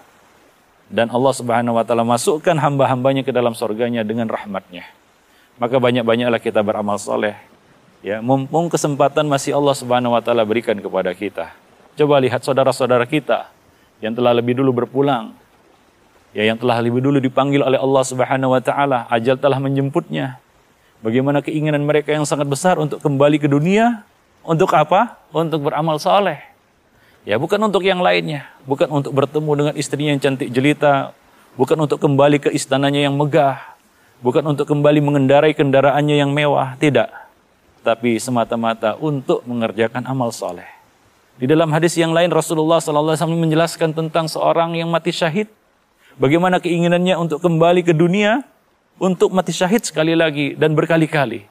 Dan 0.86 1.10
Allah 1.10 1.34
Subhanahu 1.34 1.74
wa 1.74 1.82
taala 1.82 2.06
masukkan 2.06 2.54
hamba-hambanya 2.54 3.26
ke 3.26 3.34
dalam 3.34 3.58
sorganya 3.58 4.06
dengan 4.06 4.30
rahmatnya. 4.30 4.86
Maka 5.58 5.82
banyak-banyaklah 5.82 6.38
kita 6.38 6.62
beramal 6.62 7.02
soleh. 7.02 7.34
Ya, 7.98 8.22
mumpung 8.22 8.70
kesempatan 8.70 9.26
masih 9.26 9.58
Allah 9.58 9.74
Subhanahu 9.74 10.14
wa 10.14 10.22
taala 10.22 10.46
berikan 10.46 10.78
kepada 10.78 11.10
kita. 11.18 11.50
Coba 11.98 12.22
lihat 12.22 12.46
saudara-saudara 12.46 13.10
kita 13.10 13.50
yang 13.98 14.14
telah 14.14 14.30
lebih 14.30 14.54
dulu 14.54 14.86
berpulang. 14.86 15.34
Ya, 16.30 16.46
yang 16.46 16.62
telah 16.62 16.78
lebih 16.78 17.02
dulu 17.02 17.18
dipanggil 17.18 17.58
oleh 17.58 17.78
Allah 17.82 18.04
Subhanahu 18.06 18.54
wa 18.54 18.62
taala, 18.62 19.10
ajal 19.10 19.34
telah 19.34 19.58
menjemputnya. 19.58 20.43
Bagaimana 21.04 21.44
keinginan 21.44 21.84
mereka 21.84 22.16
yang 22.16 22.24
sangat 22.24 22.48
besar 22.48 22.80
untuk 22.80 22.96
kembali 23.04 23.36
ke 23.36 23.44
dunia? 23.44 24.08
Untuk 24.40 24.72
apa? 24.72 25.20
Untuk 25.36 25.68
beramal 25.68 26.00
soleh 26.00 26.54
Ya 27.24 27.40
bukan 27.40 27.56
untuk 27.56 27.80
yang 27.80 28.04
lainnya, 28.04 28.44
bukan 28.68 28.84
untuk 28.92 29.16
bertemu 29.16 29.50
dengan 29.56 29.74
istrinya 29.80 30.12
yang 30.12 30.20
cantik 30.20 30.52
jelita, 30.52 31.16
bukan 31.56 31.72
untuk 31.80 31.96
kembali 31.96 32.36
ke 32.36 32.52
istananya 32.52 33.08
yang 33.08 33.16
megah, 33.16 33.64
bukan 34.20 34.44
untuk 34.44 34.68
kembali 34.68 35.00
mengendarai 35.00 35.56
kendaraannya 35.56 36.20
yang 36.20 36.28
mewah, 36.28 36.76
tidak. 36.76 37.08
Tapi 37.80 38.20
semata-mata 38.20 39.00
untuk 39.00 39.40
mengerjakan 39.48 40.04
amal 40.04 40.36
soleh. 40.36 40.68
Di 41.40 41.48
dalam 41.48 41.72
hadis 41.72 41.96
yang 41.96 42.12
lain 42.12 42.28
Rasulullah 42.28 42.76
SAW 42.76 43.16
menjelaskan 43.32 43.96
tentang 43.96 44.28
seorang 44.28 44.76
yang 44.76 44.92
mati 44.92 45.08
syahid. 45.08 45.48
Bagaimana 46.20 46.60
keinginannya 46.60 47.16
untuk 47.16 47.40
kembali 47.40 47.88
ke 47.88 47.96
dunia, 47.96 48.44
untuk 48.98 49.34
mati 49.34 49.50
syahid 49.50 49.82
sekali 49.82 50.14
lagi 50.14 50.54
dan 50.54 50.72
berkali-kali. 50.74 51.46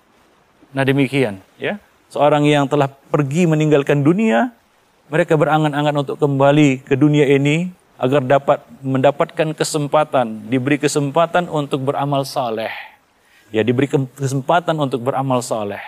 Nah 0.73 0.83
demikian 0.83 1.43
ya. 1.59 1.77
Seorang 2.13 2.45
yang 2.45 2.69
telah 2.69 2.85
pergi 2.85 3.49
meninggalkan 3.49 4.05
dunia, 4.05 4.53
mereka 5.09 5.33
berangan-angan 5.33 6.05
untuk 6.05 6.21
kembali 6.21 6.85
ke 6.85 6.93
dunia 6.93 7.25
ini 7.25 7.73
agar 7.97 8.21
dapat 8.21 8.61
mendapatkan 8.85 9.55
kesempatan, 9.57 10.45
diberi 10.45 10.77
kesempatan 10.77 11.49
untuk 11.49 11.81
beramal 11.89 12.21
saleh. 12.21 12.69
Ya, 13.53 13.61
diberi 13.61 13.89
kesempatan 13.89 14.77
untuk 14.77 15.05
beramal 15.05 15.41
saleh. 15.41 15.81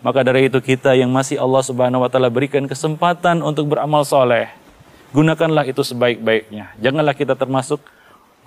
Maka 0.00 0.24
dari 0.24 0.48
itu 0.48 0.56
kita 0.62 0.96
yang 0.96 1.12
masih 1.12 1.36
Allah 1.36 1.60
Subhanahu 1.60 2.02
wa 2.02 2.08
taala 2.08 2.32
berikan 2.32 2.64
kesempatan 2.64 3.44
untuk 3.44 3.68
beramal 3.68 4.00
saleh, 4.06 4.48
gunakanlah 5.12 5.68
itu 5.68 5.84
sebaik-baiknya. 5.84 6.72
Janganlah 6.80 7.12
kita 7.12 7.36
termasuk 7.36 7.84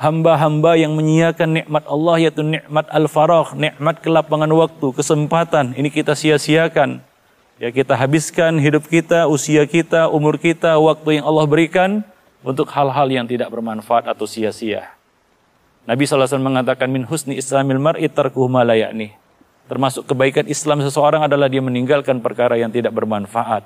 hamba-hamba 0.03 0.75
yang 0.75 0.99
menyiakan 0.99 1.63
nikmat 1.63 1.87
Allah 1.87 2.15
yaitu 2.19 2.43
nikmat 2.43 2.91
al-faragh, 2.91 3.55
nikmat 3.55 4.03
kelapangan 4.03 4.51
waktu, 4.51 4.91
kesempatan. 4.91 5.71
Ini 5.79 5.87
kita 5.87 6.11
sia-siakan 6.11 6.99
Ya 7.61 7.69
kita 7.69 7.93
habiskan 7.93 8.57
hidup 8.57 8.89
kita, 8.89 9.29
usia 9.29 9.63
kita, 9.69 10.09
umur 10.09 10.41
kita, 10.41 10.73
waktu 10.81 11.21
yang 11.21 11.25
Allah 11.29 11.45
berikan 11.45 12.01
untuk 12.41 12.65
hal-hal 12.73 13.05
yang 13.07 13.23
tidak 13.23 13.53
bermanfaat 13.53 14.09
atau 14.09 14.25
sia-sia. 14.25 14.89
Nabi 15.85 16.03
SAW 16.03 16.41
mengatakan 16.41 16.89
min 16.89 17.05
husni 17.05 17.37
islamil 17.37 17.77
mar'i 17.77 18.09
tarkuhu 18.09 18.49
malayani. 18.49 19.13
Termasuk 19.69 20.09
kebaikan 20.09 20.43
Islam 20.49 20.83
seseorang 20.83 21.23
adalah 21.23 21.47
dia 21.47 21.63
meninggalkan 21.63 22.19
perkara 22.19 22.59
yang 22.59 22.67
tidak 22.67 22.91
bermanfaat. 22.91 23.63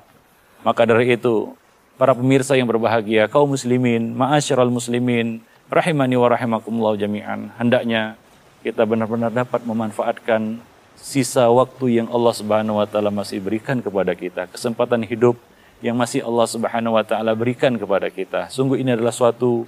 Maka 0.62 0.86
dari 0.86 1.18
itu, 1.18 1.58
para 1.98 2.14
pemirsa 2.14 2.54
yang 2.54 2.70
berbahagia, 2.70 3.26
kaum 3.26 3.50
muslimin, 3.50 4.14
ma'asyiral 4.14 4.70
muslimin, 4.70 5.42
rahimani 5.68 6.16
wa 6.16 6.28
rahimakumullah 6.32 6.96
jami'an. 6.96 7.52
Hendaknya 7.60 8.16
kita 8.64 8.84
benar-benar 8.88 9.32
dapat 9.32 9.62
memanfaatkan 9.64 10.60
sisa 10.98 11.46
waktu 11.48 12.02
yang 12.02 12.08
Allah 12.10 12.34
Subhanahu 12.34 12.82
wa 12.82 12.86
taala 12.88 13.14
masih 13.14 13.38
berikan 13.38 13.78
kepada 13.78 14.12
kita, 14.18 14.50
kesempatan 14.50 15.06
hidup 15.06 15.38
yang 15.78 15.94
masih 15.94 16.26
Allah 16.26 16.46
Subhanahu 16.50 16.98
wa 16.98 17.04
taala 17.06 17.38
berikan 17.38 17.78
kepada 17.78 18.10
kita. 18.10 18.50
Sungguh 18.50 18.82
ini 18.82 18.98
adalah 18.98 19.14
suatu 19.14 19.62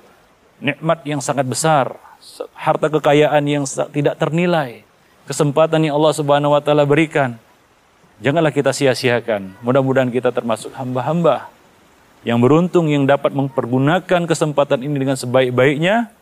nikmat 0.58 1.06
yang 1.06 1.22
sangat 1.22 1.46
besar, 1.46 1.94
harta 2.58 2.90
kekayaan 2.90 3.44
yang 3.46 3.64
tidak 3.94 4.18
ternilai, 4.18 4.82
kesempatan 5.30 5.86
yang 5.86 5.94
Allah 5.94 6.14
Subhanahu 6.16 6.56
wa 6.58 6.60
taala 6.60 6.82
berikan. 6.82 7.38
Janganlah 8.20 8.52
kita 8.52 8.74
sia-siakan. 8.74 9.56
Mudah-mudahan 9.64 10.12
kita 10.12 10.28
termasuk 10.28 10.76
hamba-hamba 10.76 11.48
yang 12.20 12.40
beruntung 12.40 12.92
yang 12.92 13.08
dapat 13.08 13.32
mempergunakan 13.32 14.28
kesempatan 14.28 14.84
ini 14.84 14.96
dengan 14.96 15.16
sebaik-baiknya 15.16 16.12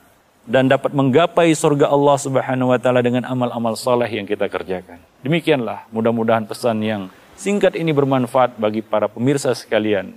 dan 0.49 0.71
dapat 0.71 0.95
menggapai 0.95 1.52
surga 1.52 1.90
Allah 1.90 2.17
Subhanahu 2.17 2.73
wa 2.73 2.78
taala 2.81 3.05
dengan 3.05 3.26
amal-amal 3.26 3.75
soleh 3.75 4.09
yang 4.09 4.25
kita 4.25 4.49
kerjakan. 4.49 5.02
Demikianlah 5.21 5.85
mudah-mudahan 5.90 6.47
pesan 6.47 6.81
yang 6.81 7.02
singkat 7.35 7.76
ini 7.76 7.90
bermanfaat 7.93 8.57
bagi 8.57 8.81
para 8.81 9.11
pemirsa 9.11 9.52
sekalian. 9.52 10.14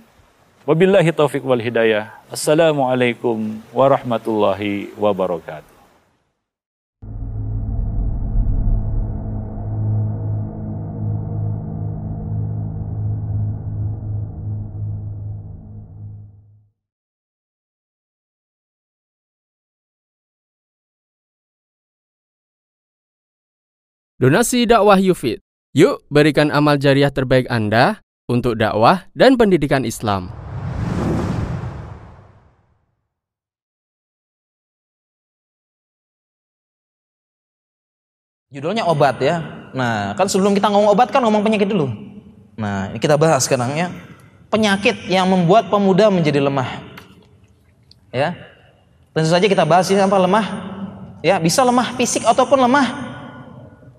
Wabillahi 0.62 1.10
taufik 1.10 1.42
wal 1.42 1.58
hidayah. 1.58 2.14
Assalamualaikum 2.30 3.58
warahmatullahi 3.74 4.94
wabarakatuh. 4.94 5.71
Donasi 24.22 24.70
dakwah 24.70 25.02
Yufid. 25.02 25.42
Yuk 25.74 26.06
berikan 26.06 26.54
amal 26.54 26.78
jariah 26.78 27.10
terbaik 27.10 27.50
Anda 27.50 27.98
untuk 28.30 28.54
dakwah 28.54 29.10
dan 29.18 29.34
pendidikan 29.34 29.82
Islam. 29.82 30.30
Judulnya 38.54 38.86
obat 38.86 39.18
ya. 39.18 39.42
Nah, 39.74 40.14
kan 40.14 40.30
sebelum 40.30 40.54
kita 40.54 40.70
ngomong 40.70 40.94
obat 40.94 41.10
kan 41.10 41.18
ngomong 41.26 41.42
penyakit 41.42 41.66
dulu. 41.66 41.90
Nah, 42.54 42.94
ini 42.94 43.02
kita 43.02 43.18
bahas 43.18 43.42
sekarang 43.42 43.74
ya. 43.74 43.90
Penyakit 44.54 45.02
yang 45.10 45.26
membuat 45.26 45.66
pemuda 45.66 46.14
menjadi 46.14 46.38
lemah. 46.38 46.78
Ya. 48.14 48.38
Tentu 49.10 49.34
saja 49.34 49.50
kita 49.50 49.66
bahas 49.66 49.90
ini 49.90 49.98
apa 49.98 50.14
lemah? 50.14 50.46
Ya, 51.26 51.42
bisa 51.42 51.66
lemah 51.66 51.98
fisik 51.98 52.22
ataupun 52.22 52.62
lemah 52.62 53.11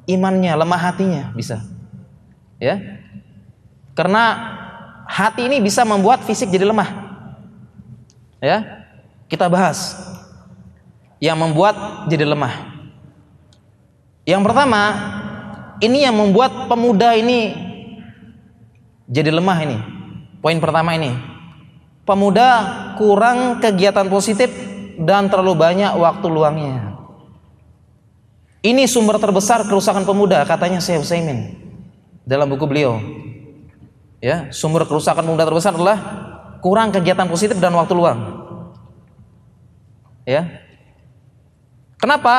imannya, 0.09 0.53
lemah 0.55 0.81
hatinya 0.81 1.23
bisa. 1.35 1.63
Ya. 2.59 2.79
Karena 3.93 4.23
hati 5.07 5.45
ini 5.45 5.59
bisa 5.59 5.83
membuat 5.83 6.23
fisik 6.25 6.49
jadi 6.49 6.67
lemah. 6.67 6.89
Ya. 8.39 8.87
Kita 9.27 9.49
bahas 9.49 9.97
yang 11.23 11.39
membuat 11.39 12.05
jadi 12.11 12.27
lemah. 12.27 12.53
Yang 14.23 14.41
pertama, 14.43 14.81
ini 15.83 16.07
yang 16.07 16.15
membuat 16.15 16.71
pemuda 16.71 17.15
ini 17.15 17.55
jadi 19.07 19.31
lemah 19.35 19.57
ini. 19.63 19.77
Poin 20.43 20.59
pertama 20.59 20.95
ini. 20.95 21.11
Pemuda 22.03 22.49
kurang 22.99 23.63
kegiatan 23.63 24.07
positif 24.11 24.51
dan 24.99 25.31
terlalu 25.31 25.55
banyak 25.55 25.91
waktu 25.95 26.27
luangnya. 26.27 26.92
Ini 28.63 28.87
sumber 28.87 29.19
terbesar 29.19 29.67
kerusakan 29.67 30.07
pemuda 30.07 30.39
katanya 30.47 30.79
Syekh 30.79 31.03
Utsaimin 31.03 31.51
dalam 32.23 32.47
buku 32.47 32.63
beliau. 32.63 32.95
Ya, 34.23 34.47
sumber 34.55 34.87
kerusakan 34.87 35.27
pemuda 35.27 35.43
terbesar 35.43 35.75
adalah 35.75 35.99
kurang 36.63 36.95
kegiatan 36.95 37.27
positif 37.27 37.59
dan 37.59 37.75
waktu 37.75 37.91
luang. 37.91 38.39
Ya. 40.23 40.63
Kenapa? 41.99 42.35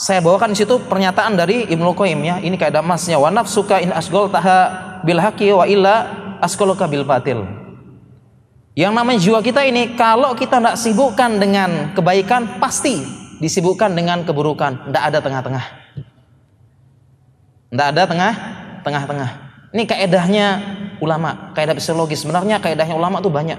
Saya 0.00 0.24
bawakan 0.24 0.56
di 0.56 0.64
situ 0.64 0.80
pernyataan 0.80 1.36
dari 1.36 1.68
Ibnu 1.68 1.92
Qayyim 1.92 2.20
ya. 2.24 2.36
Ini 2.40 2.56
kayak 2.56 2.80
emasnya 2.80 3.20
wa 3.20 3.28
nafsuka 3.28 3.84
in 3.84 3.92
asgol 3.92 4.32
taha 4.32 4.72
bil 5.04 5.20
haqi 5.20 5.52
wa 5.52 5.68
illa 5.68 6.08
asgoluka 6.40 6.88
bil 6.88 7.04
batil. 7.04 7.44
Yang 8.72 8.92
namanya 8.96 9.20
jiwa 9.20 9.38
kita 9.44 9.60
ini 9.68 9.92
kalau 9.92 10.32
kita 10.32 10.56
tidak 10.56 10.80
sibukkan 10.80 11.36
dengan 11.36 11.92
kebaikan 11.92 12.58
pasti 12.58 13.23
disibukkan 13.38 13.94
dengan 13.94 14.22
keburukan, 14.22 14.90
tidak 14.90 15.02
ada 15.10 15.18
tengah-tengah. 15.22 15.64
Tidak 17.74 17.86
ada 17.90 18.02
tengah, 18.06 18.32
tengah-tengah. 18.86 19.30
Ini 19.74 19.82
kaedahnya 19.90 20.46
ulama, 21.02 21.50
kaedah 21.58 21.74
psikologis. 21.74 22.22
Sebenarnya 22.22 22.62
kaedahnya 22.62 22.94
ulama 22.94 23.18
tuh 23.18 23.34
banyak. 23.34 23.58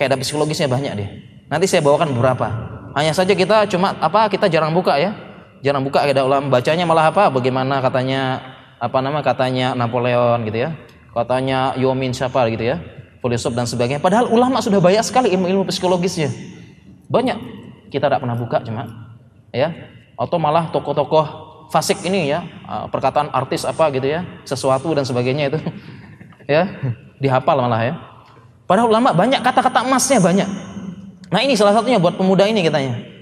Kaedah 0.00 0.16
psikologisnya 0.16 0.72
banyak 0.72 0.92
dia. 0.96 1.08
Nanti 1.52 1.68
saya 1.68 1.84
bawakan 1.84 2.16
beberapa. 2.16 2.48
Hanya 2.96 3.12
saja 3.12 3.36
kita 3.36 3.68
cuma 3.68 3.92
apa 4.00 4.32
kita 4.32 4.48
jarang 4.48 4.72
buka 4.72 4.96
ya. 4.96 5.12
Jarang 5.60 5.84
buka 5.84 6.00
kaedah 6.00 6.24
ulama. 6.24 6.48
Bacanya 6.48 6.88
malah 6.88 7.12
apa? 7.12 7.28
Bagaimana 7.28 7.84
katanya 7.84 8.40
apa 8.80 8.98
nama 9.04 9.20
katanya 9.20 9.76
Napoleon 9.76 10.48
gitu 10.48 10.64
ya. 10.64 10.72
Katanya 11.12 11.76
Yomin 11.76 12.16
siapa 12.16 12.48
gitu 12.48 12.64
ya. 12.72 12.80
Filsuf 13.20 13.52
dan 13.52 13.68
sebagainya. 13.68 14.00
Padahal 14.00 14.32
ulama 14.32 14.64
sudah 14.64 14.80
banyak 14.80 15.04
sekali 15.04 15.28
ilmu-ilmu 15.36 15.68
psikologisnya. 15.68 16.32
Banyak. 17.12 17.61
Kita 17.92 18.08
tidak 18.08 18.24
pernah 18.24 18.34
buka 18.34 18.64
cuma 18.64 19.12
ya. 19.52 19.68
Atau 20.16 20.40
malah 20.40 20.72
tokoh-tokoh 20.72 21.26
fasik 21.68 22.00
ini 22.08 22.32
ya. 22.32 22.40
Uh, 22.64 22.88
perkataan 22.88 23.28
artis 23.36 23.68
apa 23.68 23.92
gitu 23.92 24.08
ya. 24.08 24.24
Sesuatu 24.48 24.88
dan 24.96 25.04
sebagainya 25.04 25.52
itu 25.52 25.58
ya. 26.56 26.72
Dihafal 27.20 27.60
malah 27.60 27.84
ya. 27.84 27.94
Padahal 28.64 28.88
ulama 28.88 29.12
banyak 29.12 29.44
kata-kata 29.44 29.84
emasnya 29.84 30.18
banyak. 30.24 30.48
Nah 31.28 31.40
ini 31.44 31.52
salah 31.52 31.76
satunya 31.76 32.00
buat 32.00 32.16
pemuda 32.16 32.48
ini 32.48 32.64
katanya 32.64 33.12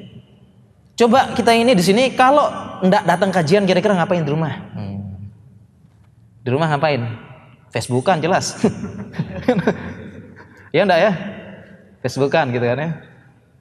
coba 1.00 1.32
kita 1.32 1.56
ini 1.56 1.72
di 1.72 1.80
sini 1.80 2.12
kalau 2.12 2.44
ndak 2.84 3.08
datang 3.08 3.32
kajian 3.32 3.64
kira-kira 3.64 3.96
ngapain 3.96 4.20
di 4.20 4.28
rumah? 4.28 4.52
Hmm. 4.76 5.00
di 6.44 6.48
rumah 6.52 6.68
ngapain? 6.68 7.00
Facebookan 7.72 8.20
jelas. 8.20 8.54
Ya 10.70 10.86
ndak 10.86 11.02
ya? 11.02 11.12
Facebookan 11.98 12.54
gitu 12.54 12.62
kan 12.62 12.78
ya 12.78 13.09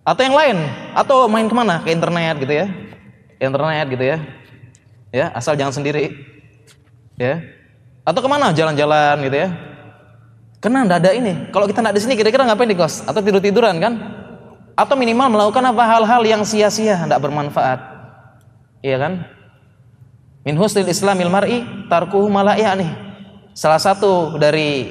atau 0.04 0.22
yang 0.26 0.36
lain. 0.36 0.58
Atau 0.96 1.28
main 1.30 1.48
ke 1.48 1.56
mana? 1.56 1.82
Ke 1.84 1.94
internet 1.94 2.36
gitu 2.42 2.54
ya. 2.54 2.66
Internet 3.40 3.86
gitu 3.92 4.04
ya. 4.04 4.18
Ya 5.10 5.26
asal 5.34 5.58
jangan 5.58 5.74
sendiri. 5.74 6.14
Ya. 7.18 7.42
Atau 8.06 8.24
ke 8.24 8.30
mana? 8.30 8.54
Jalan-jalan 8.54 9.16
gitu 9.26 9.38
ya. 9.38 9.50
Karena 10.60 10.84
tidak 10.84 11.16
ini. 11.16 11.34
Kalau 11.56 11.66
kita 11.66 11.80
tidak 11.80 11.94
di 11.96 12.02
sini 12.04 12.14
kira-kira 12.20 12.44
ngapain 12.44 12.68
di 12.68 12.76
kos? 12.76 13.08
Atau 13.08 13.24
tidur 13.24 13.40
tiduran 13.40 13.80
kan? 13.80 13.94
Atau 14.76 15.00
minimal 15.00 15.32
melakukan 15.32 15.64
apa? 15.72 15.84
Hal-hal 15.88 16.22
yang 16.28 16.42
sia-sia 16.44 17.00
tidak 17.00 17.20
bermanfaat. 17.20 17.80
Iya 18.84 18.98
kan? 19.00 19.14
Min 20.44 20.56
husnil 20.56 20.88
islamil 20.88 21.28
mar'i 21.28 21.64
tarkuhu 21.92 22.32
nih. 22.32 22.92
Salah 23.56 23.80
satu 23.80 24.40
dari 24.40 24.88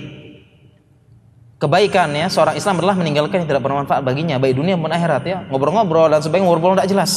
kebaikan 1.58 2.14
ya 2.14 2.30
seorang 2.30 2.54
Islam 2.54 2.78
adalah 2.78 2.94
meninggalkan 2.94 3.42
yang 3.42 3.48
tidak 3.50 3.62
bermanfaat 3.66 4.02
baginya 4.06 4.38
baik 4.38 4.54
dunia 4.54 4.78
maupun 4.78 4.94
akhirat 4.94 5.22
ya. 5.26 5.38
Ngobrol-ngobrol 5.50 6.06
dan 6.06 6.22
sebagainya 6.22 6.46
ngobrol 6.46 6.78
tidak 6.78 6.88
jelas. 6.88 7.12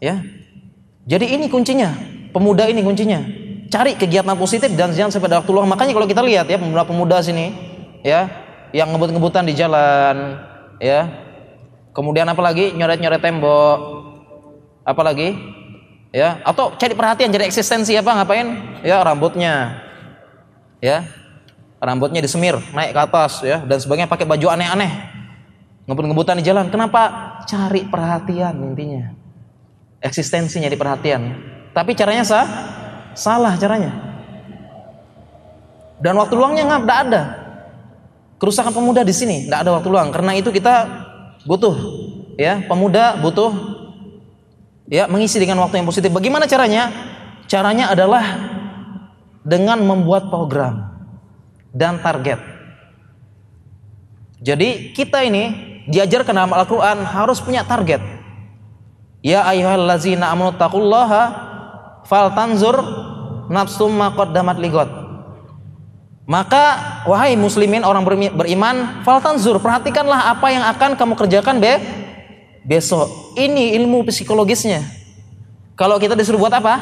Ya. 0.00 0.24
Jadi 1.04 1.36
ini 1.36 1.52
kuncinya. 1.52 1.92
Pemuda 2.32 2.64
ini 2.64 2.80
kuncinya. 2.80 3.20
Cari 3.68 3.96
kegiatan 3.96 4.36
positif 4.36 4.72
dan 4.72 4.96
jangan 4.96 5.12
sampai 5.12 5.28
waktu 5.36 5.52
luang. 5.52 5.68
Makanya 5.68 5.92
kalau 5.92 6.08
kita 6.08 6.24
lihat 6.24 6.48
ya 6.48 6.56
pemuda-pemuda 6.56 7.20
sini 7.20 7.52
ya 8.00 8.28
yang 8.72 8.88
ngebut-ngebutan 8.92 9.44
di 9.44 9.52
jalan 9.52 10.40
ya. 10.80 11.08
Kemudian 11.92 12.24
apa 12.24 12.40
lagi 12.40 12.72
nyoret-nyoret 12.72 13.20
tembok 13.20 13.78
apa 14.88 15.02
lagi 15.04 15.36
ya. 16.08 16.40
Atau 16.40 16.72
cari 16.80 16.96
perhatian 16.96 17.28
jadi 17.28 17.44
eksistensi 17.44 17.92
apa 18.00 18.16
ngapain? 18.16 18.80
Ya 18.80 19.04
rambutnya 19.04 19.76
ya 20.82 21.04
rambutnya 21.82 22.22
disemir 22.22 22.54
naik 22.70 22.94
ke 22.94 23.00
atas 23.02 23.42
ya 23.42 23.58
dan 23.66 23.78
sebagainya 23.82 24.06
pakai 24.06 24.22
baju 24.22 24.46
aneh-aneh. 24.54 25.10
Ngebut-ngebutan 25.90 26.38
di 26.38 26.46
jalan. 26.46 26.70
Kenapa? 26.70 27.42
Cari 27.42 27.82
perhatian 27.90 28.54
intinya. 28.62 29.10
Eksistensinya 29.98 30.70
di 30.70 30.78
perhatian. 30.78 31.34
Tapi 31.74 31.98
caranya 31.98 32.22
sah 32.22 32.46
salah 33.18 33.58
caranya. 33.58 33.90
Dan 35.98 36.14
waktu 36.22 36.38
luangnya 36.38 36.70
nggak 36.70 37.00
ada. 37.10 37.22
Kerusakan 38.38 38.70
pemuda 38.70 39.02
di 39.02 39.10
sini 39.10 39.50
nggak 39.50 39.66
ada 39.66 39.70
waktu 39.74 39.88
luang. 39.90 40.14
Karena 40.14 40.38
itu 40.38 40.54
kita 40.54 40.86
butuh 41.42 41.74
ya 42.38 42.62
pemuda 42.70 43.18
butuh 43.18 43.50
ya 44.86 45.10
mengisi 45.10 45.42
dengan 45.42 45.58
waktu 45.66 45.82
yang 45.82 45.86
positif. 45.90 46.14
Bagaimana 46.14 46.46
caranya? 46.46 47.10
Caranya 47.50 47.90
adalah 47.90 48.22
dengan 49.42 49.82
membuat 49.82 50.30
program 50.30 50.91
dan 51.72 51.98
target. 51.98 52.38
Jadi 54.42 54.92
kita 54.92 55.24
ini 55.24 55.72
diajarkan 55.88 56.34
dalam 56.36 56.52
Al-Quran 56.52 57.02
harus 57.02 57.40
punya 57.40 57.64
target. 57.64 57.98
Ya 59.22 59.46
ayyuhallazina 59.46 60.30
amanu 60.30 60.54
taqullaha 60.58 61.22
faltanzur 62.06 62.76
nafsum 63.46 63.94
ma 63.94 64.10
qaddamat 64.12 64.58
ligot. 64.58 64.90
Maka 66.22 66.78
wahai 67.06 67.34
muslimin 67.34 67.82
orang 67.82 68.06
beriman, 68.06 69.02
faltanzur 69.02 69.58
perhatikanlah 69.58 70.30
apa 70.30 70.46
yang 70.54 70.62
akan 70.70 70.94
kamu 70.94 71.14
kerjakan 71.18 71.58
be 71.58 71.82
besok. 72.62 73.34
Ini 73.34 73.74
ilmu 73.82 74.06
psikologisnya. 74.06 74.86
Kalau 75.74 75.98
kita 75.98 76.14
disuruh 76.14 76.38
buat 76.38 76.54
apa? 76.54 76.74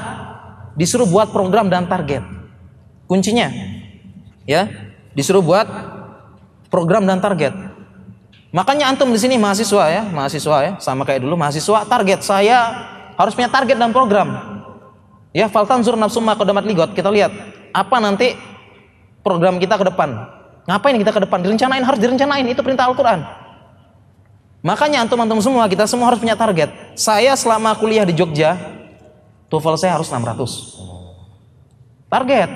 Disuruh 0.76 1.08
buat 1.08 1.32
program 1.32 1.72
dan 1.72 1.88
target. 1.88 2.20
Kuncinya 3.08 3.48
Ya, 4.48 4.70
disuruh 5.12 5.44
buat 5.44 5.66
program 6.72 7.04
dan 7.04 7.18
target. 7.18 7.52
Makanya 8.50 8.90
antum 8.90 9.14
di 9.14 9.20
sini 9.20 9.38
mahasiswa 9.38 9.84
ya, 9.90 10.02
mahasiswa 10.10 10.56
ya, 10.66 10.72
sama 10.82 11.06
kayak 11.06 11.22
dulu 11.22 11.38
mahasiswa 11.38 11.86
target 11.86 12.26
saya 12.26 12.58
harus 13.14 13.36
punya 13.36 13.46
target 13.46 13.78
dan 13.78 13.94
program. 13.94 14.28
Ya, 15.30 15.46
faltanzur 15.46 15.94
nafsu 15.94 16.18
ma 16.18 16.34
qadamat 16.34 16.66
ligot. 16.66 16.90
Kita 16.90 17.12
lihat 17.12 17.30
apa 17.70 17.96
nanti 18.02 18.34
program 19.22 19.62
kita 19.62 19.78
ke 19.78 19.86
depan. 19.86 20.26
Ngapain 20.66 20.98
kita 20.98 21.14
ke 21.14 21.20
depan? 21.22 21.38
Direncanain 21.46 21.84
harus 21.86 22.00
direncanain, 22.02 22.46
itu 22.46 22.62
perintah 22.62 22.90
Al-Qur'an. 22.90 23.22
Makanya 24.60 25.06
antum-antum 25.06 25.40
semua 25.40 25.64
kita 25.70 25.88
semua 25.88 26.12
harus 26.12 26.20
punya 26.20 26.36
target. 26.36 26.68
Saya 26.92 27.32
selama 27.32 27.72
kuliah 27.78 28.04
di 28.04 28.12
Jogja, 28.12 28.58
TOEFL 29.48 29.76
saya 29.80 29.96
harus 29.96 30.10
600. 30.10 32.10
Target. 32.10 32.50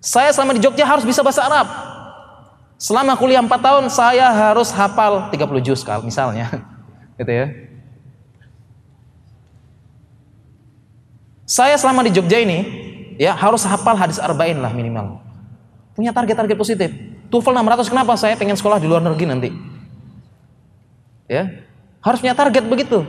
Saya 0.00 0.32
selama 0.32 0.56
di 0.56 0.64
Jogja 0.64 0.88
harus 0.88 1.04
bisa 1.04 1.20
bahasa 1.20 1.44
Arab. 1.44 1.68
Selama 2.80 3.12
kuliah 3.20 3.44
4 3.44 3.52
tahun 3.60 3.84
saya 3.92 4.32
harus 4.32 4.72
hafal 4.72 5.28
30 5.28 5.60
juz 5.60 5.84
kalau 5.84 6.00
misalnya. 6.00 6.48
Gitu 7.20 7.28
ya. 7.28 7.46
Saya 11.44 11.76
selama 11.76 12.00
di 12.00 12.16
Jogja 12.16 12.40
ini 12.40 12.64
ya 13.20 13.36
harus 13.36 13.60
hafal 13.68 13.92
hadis 13.92 14.16
arba'in 14.16 14.56
lah 14.56 14.72
minimal. 14.72 15.20
Punya 15.92 16.16
target-target 16.16 16.56
positif. 16.56 16.88
TOEFL 17.28 17.60
600 17.60 17.92
kenapa? 17.92 18.16
Saya 18.16 18.40
pengen 18.40 18.56
sekolah 18.56 18.80
di 18.80 18.88
luar 18.88 19.04
negeri 19.04 19.28
nanti. 19.28 19.50
Ya. 21.28 21.68
Harus 22.00 22.24
punya 22.24 22.32
target 22.32 22.64
begitu. 22.64 23.04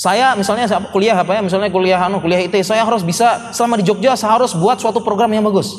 Saya 0.00 0.32
misalnya 0.32 0.64
kuliah 0.96 1.12
apa 1.12 1.36
ya? 1.36 1.44
Misalnya 1.44 1.68
kuliah 1.68 2.00
anu, 2.00 2.24
kuliah 2.24 2.40
IT, 2.40 2.56
saya 2.64 2.88
harus 2.88 3.04
bisa 3.04 3.52
selama 3.52 3.76
di 3.76 3.84
Jogja 3.84 4.16
saya 4.16 4.40
harus 4.40 4.56
buat 4.56 4.80
suatu 4.80 5.04
program 5.04 5.28
yang 5.28 5.44
bagus. 5.44 5.76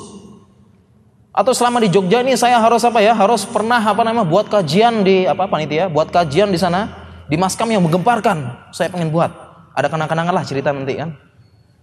Atau 1.34 1.58
selama 1.58 1.82
di 1.82 1.90
Jogja 1.90 2.22
ini 2.22 2.38
saya 2.38 2.62
harus 2.62 2.86
apa 2.86 3.02
ya? 3.02 3.18
Harus 3.18 3.50
pernah 3.50 3.82
apa 3.82 4.06
namanya 4.06 4.30
buat 4.30 4.46
kajian 4.46 5.02
di 5.02 5.26
apa 5.26 5.50
ya? 5.66 5.90
Buat 5.90 6.14
kajian 6.14 6.54
di 6.54 6.62
sana 6.62 6.94
di 7.26 7.34
maskam 7.34 7.66
yang 7.74 7.82
menggemparkan. 7.82 8.70
Saya 8.70 8.94
pengen 8.94 9.10
buat. 9.10 9.34
Ada 9.74 9.90
kenang-kenangan 9.90 10.34
lah 10.38 10.46
cerita 10.46 10.70
nanti 10.70 11.02
kan. 11.02 11.18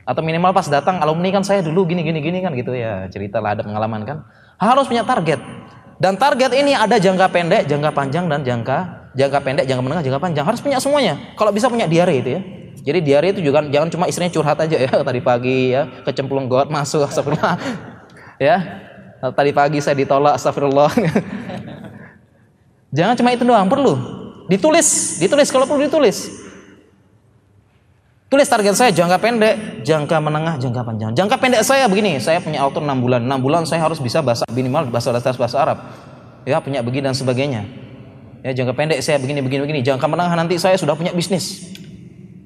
Atau 0.06 0.22
minimal 0.22 0.54
pas 0.54 0.70
datang 0.70 1.02
alumni 1.02 1.34
kan 1.34 1.42
saya 1.42 1.58
dulu 1.66 1.90
gini 1.90 2.06
gini 2.06 2.22
gini 2.22 2.38
kan 2.38 2.54
gitu 2.54 2.70
ya. 2.70 3.10
Cerita 3.10 3.42
lah 3.42 3.58
ada 3.58 3.66
pengalaman 3.66 4.06
kan. 4.06 4.22
Harus 4.62 4.86
punya 4.86 5.02
target. 5.02 5.42
Dan 5.98 6.14
target 6.14 6.54
ini 6.54 6.70
ada 6.70 7.02
jangka 7.02 7.34
pendek, 7.34 7.66
jangka 7.66 7.90
panjang 7.90 8.30
dan 8.30 8.46
jangka 8.46 8.97
jangka 9.16 9.38
pendek, 9.40 9.64
jangka 9.64 9.82
menengah, 9.84 10.02
jangka 10.04 10.20
panjang. 10.20 10.44
Harus 10.44 10.60
punya 10.60 10.78
semuanya. 10.82 11.14
Kalau 11.38 11.52
bisa 11.54 11.70
punya 11.70 11.88
diare 11.88 12.14
itu 12.18 12.30
ya. 12.36 12.40
Jadi 12.78 12.98
diare 13.04 13.26
itu 13.36 13.40
juga 13.44 13.60
jangan 13.68 13.88
cuma 13.92 14.04
istrinya 14.08 14.32
curhat 14.32 14.56
aja 14.64 14.76
ya 14.80 14.88
tadi 15.08 15.20
pagi 15.20 15.76
ya 15.76 15.84
kecemplung 16.08 16.48
got 16.48 16.72
masuk 16.72 17.04
astagfirullah. 17.04 17.56
ya. 18.48 18.56
Tadi 19.18 19.50
pagi 19.50 19.78
saya 19.82 19.98
ditolak 19.98 20.38
astagfirullah. 20.38 20.90
jangan 22.96 23.14
cuma 23.18 23.34
itu 23.34 23.44
doang, 23.44 23.66
perlu. 23.66 23.94
Ditulis, 24.48 25.20
ditulis 25.20 25.48
kalau 25.52 25.68
perlu 25.68 25.84
ditulis. 25.84 26.48
Tulis 28.28 28.44
target 28.44 28.76
saya 28.76 28.92
jangka 28.92 29.16
pendek, 29.24 29.54
jangka 29.88 30.20
menengah, 30.20 30.60
jangka 30.60 30.84
panjang. 30.84 31.10
Jangka 31.16 31.40
pendek 31.40 31.64
saya 31.64 31.88
begini, 31.88 32.20
saya 32.20 32.44
punya 32.44 32.60
waktu 32.60 32.84
6 32.84 33.00
bulan. 33.00 33.24
6 33.24 33.40
bulan 33.40 33.62
saya 33.64 33.80
harus 33.80 33.96
bisa 34.04 34.20
bahasa 34.20 34.44
minimal 34.52 34.92
bahasa 34.92 35.16
dasar 35.16 35.32
bahasa 35.32 35.56
Arab. 35.56 35.80
Ya, 36.44 36.60
punya 36.60 36.84
begini 36.84 37.08
dan 37.08 37.16
sebagainya. 37.16 37.87
Ya, 38.46 38.54
jangka 38.54 38.74
pendek 38.74 39.02
saya 39.02 39.18
begini 39.18 39.42
begini 39.42 39.66
begini. 39.66 39.80
Jangka 39.82 40.06
menengah 40.06 40.34
nanti 40.38 40.54
saya 40.56 40.78
sudah 40.78 40.94
punya 40.94 41.10
bisnis. 41.10 41.74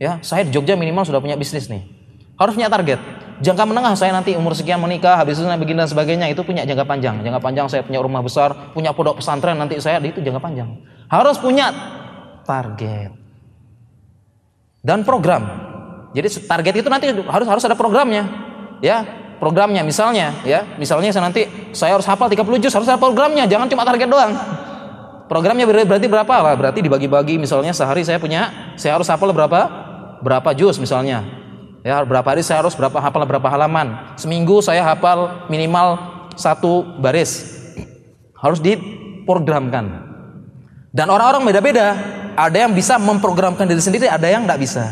Ya, 0.01 0.19
saya 0.25 0.43
di 0.43 0.51
Jogja 0.51 0.75
minimal 0.75 1.05
sudah 1.05 1.21
punya 1.21 1.37
bisnis 1.37 1.69
nih. 1.69 1.85
Harus 2.41 2.57
punya 2.57 2.73
target. 2.73 2.99
Jangka 3.43 3.65
menengah 3.67 3.95
saya 3.99 4.15
nanti 4.15 4.39
umur 4.39 4.55
sekian 4.55 4.79
menikah, 4.79 5.19
habis 5.19 5.39
itu 5.39 5.47
begini 5.47 5.83
dan 5.83 5.91
sebagainya 5.91 6.27
itu 6.31 6.47
punya 6.47 6.63
jangka 6.63 6.87
panjang. 6.87 7.23
Jangka 7.27 7.41
panjang 7.43 7.67
saya 7.67 7.83
punya 7.83 7.99
rumah 7.99 8.23
besar, 8.23 8.75
punya 8.75 8.95
pondok 8.95 9.19
pesantren 9.19 9.59
nanti 9.59 9.83
saya 9.83 9.99
itu 9.99 10.23
jangka 10.23 10.39
panjang. 10.39 10.79
Harus 11.11 11.37
punya 11.43 11.71
target 12.47 13.13
dan 14.83 15.07
program. 15.07 15.43
Jadi 16.13 16.29
target 16.45 16.75
itu 16.83 16.89
nanti 16.91 17.07
harus 17.09 17.47
harus 17.49 17.65
ada 17.65 17.75
programnya. 17.79 18.27
Ya, 18.83 19.07
programnya 19.39 19.87
misalnya 19.87 20.35
ya, 20.43 20.63
misalnya 20.79 21.15
saya 21.15 21.27
nanti 21.27 21.47
saya 21.75 21.99
harus 21.99 22.07
hafal 22.07 22.31
30 22.31 22.63
juz, 22.63 22.75
harus 22.75 22.87
ada 22.91 22.99
programnya, 22.99 23.47
jangan 23.47 23.71
cuma 23.71 23.87
target 23.87 24.11
doang. 24.11 24.35
Programnya 25.33 25.65
berarti 25.65 26.13
berapa? 26.13 26.35
Lah, 26.45 26.53
berarti 26.53 26.85
dibagi-bagi 26.85 27.41
misalnya 27.41 27.73
sehari 27.73 28.05
saya 28.05 28.21
punya 28.21 28.53
saya 28.77 29.01
harus 29.01 29.09
hafal 29.09 29.33
berapa? 29.33 29.65
Berapa 30.21 30.53
juz 30.53 30.77
misalnya. 30.77 31.25
Ya, 31.81 32.05
berapa 32.05 32.37
hari 32.37 32.45
saya 32.45 32.61
harus 32.61 32.77
berapa 32.77 33.01
hafal 33.01 33.25
berapa 33.25 33.49
halaman. 33.49 34.13
Seminggu 34.21 34.61
saya 34.61 34.85
hafal 34.85 35.49
minimal 35.49 35.97
satu 36.37 36.85
baris. 37.01 37.49
Harus 38.37 38.61
diprogramkan. 38.61 40.05
Dan 40.93 41.09
orang-orang 41.09 41.49
beda-beda. 41.49 41.97
Ada 42.37 42.69
yang 42.69 42.77
bisa 42.77 43.01
memprogramkan 43.01 43.65
diri 43.65 43.81
sendiri, 43.81 44.13
ada 44.13 44.29
yang 44.29 44.45
tidak 44.45 44.61
bisa. 44.61 44.85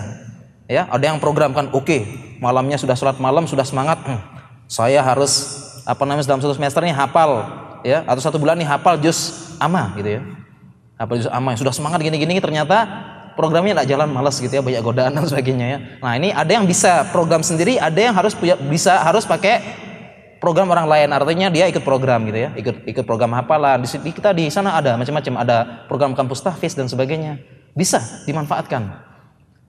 Ya, 0.64 0.88
ada 0.88 1.04
yang 1.04 1.20
programkan, 1.20 1.68
oke, 1.68 1.84
okay, 1.84 2.00
malamnya 2.40 2.80
sudah 2.80 2.96
sholat 2.96 3.20
malam, 3.20 3.44
sudah 3.44 3.68
semangat. 3.68 4.00
Hmm, 4.08 4.24
saya 4.72 5.04
harus 5.04 5.60
apa 5.84 6.00
namanya 6.08 6.24
dalam 6.24 6.40
satu 6.40 6.56
semester 6.56 6.80
ini 6.80 6.96
hafal 6.96 7.44
ya 7.82 8.04
atau 8.04 8.20
satu 8.20 8.36
bulan 8.36 8.56
nih 8.58 8.68
hafal 8.68 9.00
juz 9.00 9.52
ama 9.60 9.92
gitu 9.96 10.18
ya. 10.18 10.22
Hafal 11.00 11.16
juz 11.20 11.28
ama 11.30 11.56
sudah 11.56 11.72
semangat 11.72 12.00
gini-gini 12.04 12.36
ternyata 12.38 12.86
programnya 13.38 13.80
tidak 13.80 13.88
jalan 13.88 14.08
malas 14.12 14.36
gitu 14.36 14.52
ya 14.52 14.62
banyak 14.62 14.82
godaan 14.84 15.12
dan 15.16 15.24
sebagainya 15.24 15.66
ya. 15.66 15.78
Nah 16.02 16.12
ini 16.16 16.28
ada 16.34 16.50
yang 16.50 16.68
bisa 16.68 17.08
program 17.08 17.40
sendiri 17.40 17.80
ada 17.80 17.96
yang 17.96 18.12
harus 18.12 18.36
punya 18.36 18.56
bisa 18.56 19.00
harus 19.00 19.24
pakai 19.24 19.62
program 20.40 20.72
orang 20.72 20.88
lain. 20.88 21.08
Artinya 21.12 21.48
dia 21.52 21.68
ikut 21.68 21.84
program 21.84 22.24
gitu 22.28 22.38
ya 22.48 22.50
ikut 22.56 22.88
ikut 22.88 23.04
program 23.04 23.36
hafalan. 23.36 23.84
Di 23.84 24.12
kita 24.12 24.32
di 24.32 24.48
sana 24.48 24.76
ada 24.80 24.96
macam-macam. 24.96 25.34
Ada 25.44 25.56
program 25.86 26.12
kampus 26.16 26.40
tahfiz 26.40 26.72
dan 26.72 26.88
sebagainya. 26.88 27.40
Bisa 27.76 28.00
dimanfaatkan. 28.26 29.08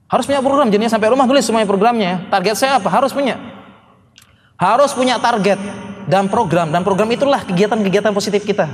Harus 0.08 0.28
punya 0.28 0.44
program 0.44 0.68
jadinya 0.68 0.92
sampai 0.92 1.08
rumah 1.08 1.24
tulis 1.24 1.44
semuanya 1.44 1.68
programnya. 1.68 2.28
Target 2.28 2.56
saya 2.58 2.72
apa? 2.76 2.88
Harus 2.92 3.16
punya. 3.16 3.40
Harus 4.60 4.92
punya 4.92 5.16
target 5.16 5.56
dan 6.06 6.26
program 6.26 6.70
dan 6.70 6.82
program 6.82 7.10
itulah 7.10 7.42
kegiatan-kegiatan 7.46 8.12
positif 8.14 8.42
kita. 8.42 8.66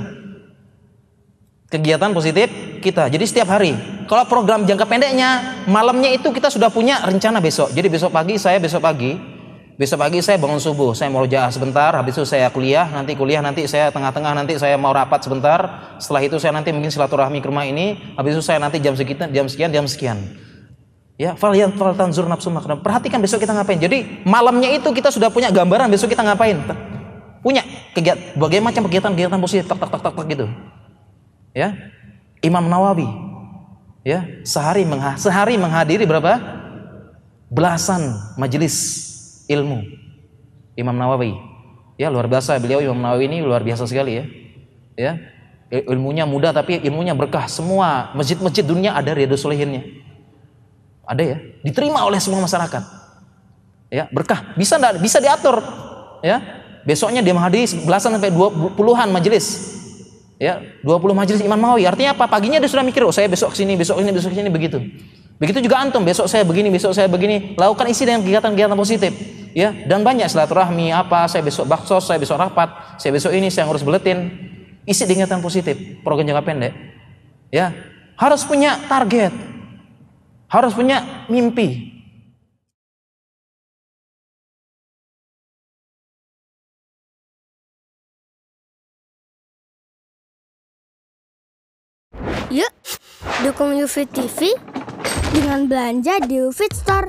Kegiatan 1.69 2.09
positif 2.17 2.49
kita. 2.81 3.05
Jadi 3.13 3.25
setiap 3.29 3.53
hari. 3.53 3.77
Kalau 4.09 4.25
program 4.25 4.65
jangka 4.65 4.89
pendeknya, 4.89 5.61
malamnya 5.69 6.09
itu 6.09 6.33
kita 6.33 6.49
sudah 6.49 6.73
punya 6.73 6.97
rencana 7.05 7.37
besok. 7.37 7.69
Jadi 7.77 7.93
besok 7.93 8.09
pagi 8.09 8.41
saya 8.41 8.57
besok 8.57 8.81
pagi, 8.81 9.13
besok 9.77 10.01
pagi 10.01 10.17
saya 10.25 10.41
bangun 10.41 10.57
subuh, 10.57 10.97
saya 10.97 11.13
mau 11.13 11.21
jahat 11.29 11.53
sebentar, 11.53 11.93
habis 11.93 12.17
itu 12.17 12.25
saya 12.25 12.49
kuliah, 12.49 12.89
nanti 12.89 13.13
kuliah 13.13 13.45
nanti 13.45 13.69
saya 13.69 13.93
tengah-tengah 13.93 14.33
nanti 14.33 14.57
saya 14.57 14.81
mau 14.81 14.89
rapat 14.89 15.21
sebentar. 15.21 15.93
Setelah 16.01 16.25
itu 16.25 16.41
saya 16.41 16.57
nanti 16.57 16.73
mungkin 16.73 16.89
silaturahmi 16.89 17.37
ke 17.37 17.53
rumah 17.53 17.69
ini, 17.69 18.17
habis 18.17 18.33
itu 18.33 18.41
saya 18.41 18.57
nanti 18.57 18.81
jam 18.81 18.97
sekian, 18.97 19.29
jam 19.29 19.45
sekian, 19.45 19.69
jam 19.69 19.85
sekian. 19.85 20.17
Ya, 21.21 21.35
fal 21.35 21.51
yang 21.53 21.75
fal 21.75 21.93
tanzur 21.93 22.25
nafsu. 22.25 22.49
Perhatikan 22.79 23.19
besok 23.19 23.43
kita 23.43 23.51
ngapain. 23.51 23.75
Jadi 23.75 24.23
malamnya 24.23 24.71
itu 24.71 24.87
kita 24.87 25.11
sudah 25.11 25.27
punya 25.27 25.51
gambaran 25.51 25.91
besok 25.91 26.15
kita 26.15 26.23
ngapain. 26.23 26.55
Punya 27.39 27.63
kegiatan 27.95 28.35
bagaimana 28.35 28.71
macam 28.71 28.83
kegiatan-kegiatan 28.91 29.39
positif 29.39 29.65
tak 29.67 29.79
tak 29.79 29.89
tak 29.95 30.01
tak, 30.03 30.13
tak 30.15 30.25
gitu. 30.27 30.45
Ya. 31.55 31.75
Imam 32.39 32.67
Nawawi 32.71 33.07
ya, 34.07 34.23
sehari 34.47 34.87
mengha 34.87 35.19
sehari 35.19 35.59
menghadiri 35.59 36.07
berapa? 36.07 36.39
Belasan 37.49 38.15
majelis 38.37 38.75
ilmu. 39.49 39.83
Imam 40.77 40.95
Nawawi. 40.95 41.35
Ya, 41.99 42.07
luar 42.07 42.31
biasa 42.31 42.55
beliau 42.63 42.79
Imam 42.79 43.01
Nawawi 43.01 43.27
ini 43.27 43.43
luar 43.43 43.65
biasa 43.65 43.83
sekali 43.89 44.23
ya. 44.23 44.25
Ya. 44.95 45.11
Ilmunya 45.69 46.23
mudah 46.25 46.55
tapi 46.55 46.79
ilmunya 46.79 47.13
berkah. 47.13 47.49
Semua 47.51 48.13
masjid-masjid 48.15 48.63
dunia 48.63 48.95
ada 48.95 49.11
riyadhus 49.11 49.43
solihinnya. 49.43 49.83
Ada 51.09 51.23
ya, 51.25 51.37
diterima 51.65 52.05
oleh 52.05 52.21
semua 52.21 52.39
masyarakat. 52.45 52.83
Ya, 53.89 54.05
berkah. 54.13 54.53
Bisa? 54.53 54.77
Bisa 55.01 55.17
diatur. 55.17 55.57
Ya, 56.21 56.58
Besoknya 56.89 57.21
dia 57.21 57.37
menghadiri 57.37 57.85
belasan 57.85 58.17
sampai 58.17 58.33
dua 58.33 58.49
puluhan 58.49 59.13
majelis. 59.13 59.77
Ya, 60.39 60.63
20 60.87 61.11
majelis 61.11 61.43
Imam 61.43 61.59
Nawawi. 61.59 61.83
Artinya 61.83 62.15
apa? 62.15 62.23
Paginya 62.31 62.63
dia 62.63 62.71
sudah 62.71 62.79
mikir, 62.79 63.03
oh 63.03 63.11
saya 63.11 63.27
besok 63.27 63.51
sini, 63.51 63.75
besok 63.75 63.99
ini, 63.99 64.07
besok 64.15 64.31
sini 64.31 64.47
begitu. 64.47 64.79
Begitu 65.35 65.59
juga 65.59 65.83
antum, 65.83 65.99
besok 66.07 66.31
saya 66.31 66.47
begini, 66.47 66.71
besok 66.71 66.95
saya 66.95 67.11
begini. 67.11 67.59
Lakukan 67.59 67.83
isi 67.91 68.07
dengan 68.07 68.23
kegiatan-kegiatan 68.23 68.79
positif. 68.79 69.11
Ya, 69.51 69.75
dan 69.83 69.99
banyak 69.99 70.31
silaturahmi 70.31 70.95
apa, 70.95 71.27
saya 71.27 71.43
besok 71.43 71.67
baksos, 71.67 72.07
saya 72.07 72.23
besok 72.23 72.39
rapat, 72.39 72.71
saya 72.95 73.11
besok 73.11 73.35
ini 73.35 73.51
saya 73.51 73.67
ngurus 73.67 73.83
buletin. 73.83 74.31
Isi 74.87 75.03
dengan 75.03 75.27
kegiatan 75.27 75.43
positif, 75.43 75.75
program 76.07 76.23
jangka 76.23 76.43
pendek. 76.47 76.73
Ya, 77.51 77.75
harus 78.15 78.47
punya 78.47 78.79
target. 78.87 79.35
Harus 80.47 80.71
punya 80.71 81.27
mimpi. 81.27 81.98
Dukung 93.39 93.71
UFIT 93.71 94.11
TV 94.11 94.51
dengan 95.31 95.63
belanja 95.63 96.19
di 96.27 96.43
UFIT 96.43 96.75
Store. 96.75 97.07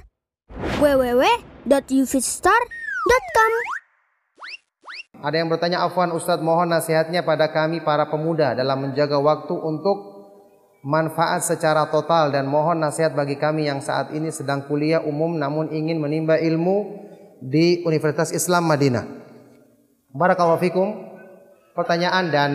www.ufitstore.com 0.79 3.53
Ada 5.27 5.37
yang 5.43 5.51
bertanya 5.51 5.83
Afwan 5.83 6.15
Ustadz 6.15 6.47
mohon 6.47 6.71
nasihatnya 6.71 7.27
pada 7.27 7.51
kami 7.51 7.83
para 7.83 8.07
pemuda 8.07 8.55
dalam 8.55 8.79
menjaga 8.79 9.19
waktu 9.19 9.59
untuk 9.59 10.23
manfaat 10.87 11.43
secara 11.43 11.91
total 11.91 12.31
dan 12.31 12.47
mohon 12.47 12.79
nasihat 12.79 13.11
bagi 13.11 13.35
kami 13.35 13.67
yang 13.67 13.83
saat 13.83 14.15
ini 14.15 14.31
sedang 14.31 14.71
kuliah 14.71 15.03
umum 15.03 15.35
namun 15.35 15.67
ingin 15.75 15.99
menimba 15.99 16.39
ilmu 16.39 17.11
di 17.43 17.83
Universitas 17.83 18.31
Islam 18.31 18.71
Madinah. 18.71 19.03
Barakallahu 20.15 20.63
fikum. 20.63 20.95
Pertanyaan 21.75 22.31
dan 22.31 22.51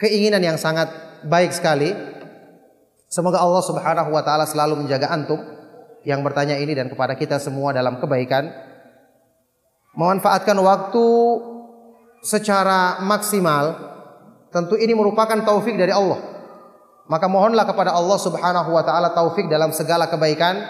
keinginan 0.00 0.40
yang 0.40 0.56
sangat 0.56 0.88
baik 1.28 1.52
sekali. 1.52 2.16
Semoga 3.08 3.40
Allah 3.40 3.64
Subhanahu 3.64 4.12
wa 4.12 4.20
taala 4.20 4.44
selalu 4.44 4.84
menjaga 4.84 5.08
antum 5.08 5.40
yang 6.04 6.20
bertanya 6.20 6.60
ini 6.60 6.76
dan 6.76 6.92
kepada 6.92 7.16
kita 7.16 7.40
semua 7.40 7.72
dalam 7.72 7.96
kebaikan. 7.96 8.52
Memanfaatkan 9.96 10.54
waktu 10.60 11.06
secara 12.20 13.00
maksimal 13.00 13.72
tentu 14.52 14.76
ini 14.76 14.92
merupakan 14.92 15.40
taufik 15.40 15.80
dari 15.80 15.88
Allah. 15.88 16.20
Maka 17.08 17.24
mohonlah 17.24 17.64
kepada 17.64 17.96
Allah 17.96 18.18
Subhanahu 18.20 18.76
wa 18.76 18.84
taala 18.84 19.16
taufik 19.16 19.48
dalam 19.48 19.72
segala 19.72 20.12
kebaikan 20.12 20.60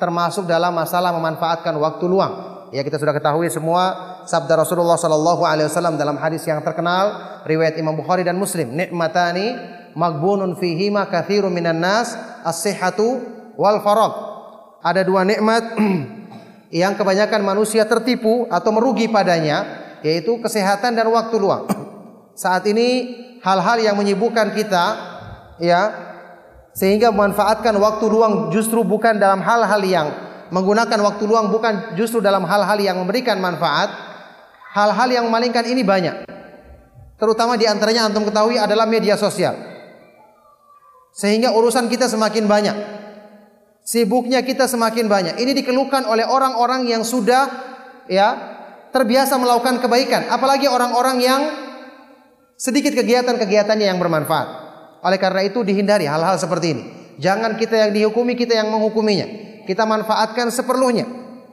termasuk 0.00 0.48
dalam 0.48 0.72
masalah 0.72 1.12
memanfaatkan 1.12 1.76
waktu 1.76 2.08
luang. 2.08 2.32
Ya 2.72 2.80
kita 2.80 2.96
sudah 2.96 3.12
ketahui 3.12 3.52
semua 3.52 4.16
sabda 4.24 4.64
Rasulullah 4.64 4.96
sallallahu 4.96 5.44
alaihi 5.44 5.68
wasallam 5.68 6.00
dalam 6.00 6.16
hadis 6.16 6.40
yang 6.48 6.64
terkenal 6.64 7.36
riwayat 7.44 7.76
Imam 7.76 7.92
Bukhari 7.92 8.24
dan 8.24 8.40
Muslim, 8.40 8.72
nikmatani 8.72 9.52
magbunun 9.94 10.56
fihima 10.56 11.08
katsirun 11.08 11.52
minan 11.52 11.80
nas 11.80 12.14
as-sihhatu 12.44 13.20
wal 13.56 13.80
farag. 13.80 14.14
Ada 14.82 15.06
dua 15.06 15.22
nikmat 15.22 15.78
yang 16.82 16.98
kebanyakan 16.98 17.40
manusia 17.44 17.86
tertipu 17.86 18.50
atau 18.50 18.70
merugi 18.74 19.06
padanya 19.06 19.82
yaitu 20.02 20.42
kesehatan 20.42 20.98
dan 20.98 21.06
waktu 21.08 21.36
luang. 21.38 21.68
Saat 22.42 22.66
ini 22.66 23.16
hal-hal 23.44 23.78
yang 23.78 23.96
menyibukkan 23.98 24.54
kita 24.56 24.84
ya 25.62 25.80
sehingga 26.72 27.12
memanfaatkan 27.12 27.76
waktu 27.76 28.04
luang 28.08 28.48
justru 28.48 28.80
bukan 28.82 29.20
dalam 29.20 29.44
hal-hal 29.44 29.82
yang 29.84 30.08
menggunakan 30.52 31.00
waktu 31.00 31.24
luang 31.24 31.48
bukan 31.48 31.96
justru 31.96 32.20
dalam 32.20 32.44
hal-hal 32.44 32.76
yang 32.80 33.00
memberikan 33.00 33.40
manfaat. 33.40 34.12
Hal-hal 34.72 35.12
yang 35.12 35.28
memalingkan 35.28 35.68
ini 35.68 35.84
banyak. 35.84 36.24
Terutama 37.20 37.60
di 37.60 37.68
antaranya 37.68 38.08
antum 38.08 38.24
ketahui 38.24 38.56
adalah 38.56 38.88
media 38.88 39.20
sosial. 39.20 39.71
Sehingga 41.12 41.52
urusan 41.52 41.92
kita 41.92 42.08
semakin 42.08 42.48
banyak. 42.48 42.76
Sibuknya 43.84 44.40
kita 44.40 44.64
semakin 44.64 45.10
banyak. 45.10 45.34
Ini 45.36 45.52
dikeluhkan 45.62 46.08
oleh 46.08 46.24
orang-orang 46.24 46.88
yang 46.88 47.04
sudah 47.04 47.50
ya 48.08 48.28
terbiasa 48.92 49.36
melakukan 49.36 49.80
kebaikan, 49.82 50.28
apalagi 50.28 50.68
orang-orang 50.68 51.16
yang 51.20 51.40
sedikit 52.56 52.94
kegiatan-kegiatannya 52.94 53.86
yang 53.90 53.98
bermanfaat. 53.98 54.48
Oleh 55.02 55.18
karena 55.18 55.42
itu 55.42 55.66
dihindari 55.66 56.06
hal-hal 56.06 56.38
seperti 56.38 56.66
ini. 56.78 56.84
Jangan 57.18 57.58
kita 57.58 57.74
yang 57.74 57.90
dihukumi, 57.90 58.38
kita 58.38 58.54
yang 58.54 58.70
menghukuminya. 58.70 59.26
Kita 59.66 59.82
manfaatkan 59.82 60.48
seperlunya. 60.54 61.04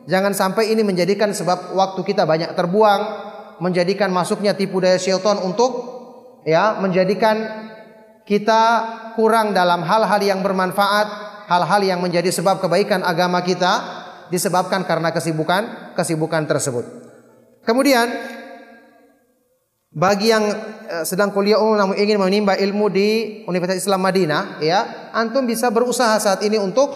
Jangan 0.06 0.38
sampai 0.38 0.70
ini 0.70 0.86
menjadikan 0.86 1.34
sebab 1.34 1.74
waktu 1.74 2.02
kita 2.06 2.30
banyak 2.30 2.54
terbuang, 2.54 3.02
menjadikan 3.58 4.14
masuknya 4.14 4.54
tipu 4.54 4.80
daya 4.82 4.98
syaitan 5.02 5.42
untuk 5.42 5.98
ya 6.46 6.78
menjadikan 6.78 7.69
kita 8.30 8.62
kurang 9.18 9.58
dalam 9.58 9.82
hal-hal 9.82 10.22
yang 10.22 10.46
bermanfaat, 10.46 11.08
hal-hal 11.50 11.82
yang 11.82 11.98
menjadi 11.98 12.30
sebab 12.30 12.62
kebaikan 12.62 13.02
agama 13.02 13.42
kita 13.42 14.06
disebabkan 14.30 14.86
karena 14.86 15.10
kesibukan 15.10 15.98
kesibukan 15.98 16.46
tersebut. 16.46 16.86
Kemudian 17.66 18.06
bagi 19.90 20.30
yang 20.30 20.46
eh, 20.86 21.02
sedang 21.10 21.34
kuliah 21.34 21.58
umum 21.58 21.74
namun 21.74 21.98
ingin 21.98 22.22
menimba 22.22 22.54
ilmu 22.54 22.94
di 22.94 23.42
Universitas 23.50 23.82
Islam 23.82 24.06
Madinah, 24.06 24.62
ya, 24.62 25.10
antum 25.10 25.50
bisa 25.50 25.74
berusaha 25.74 26.14
saat 26.22 26.46
ini 26.46 26.62
untuk 26.62 26.94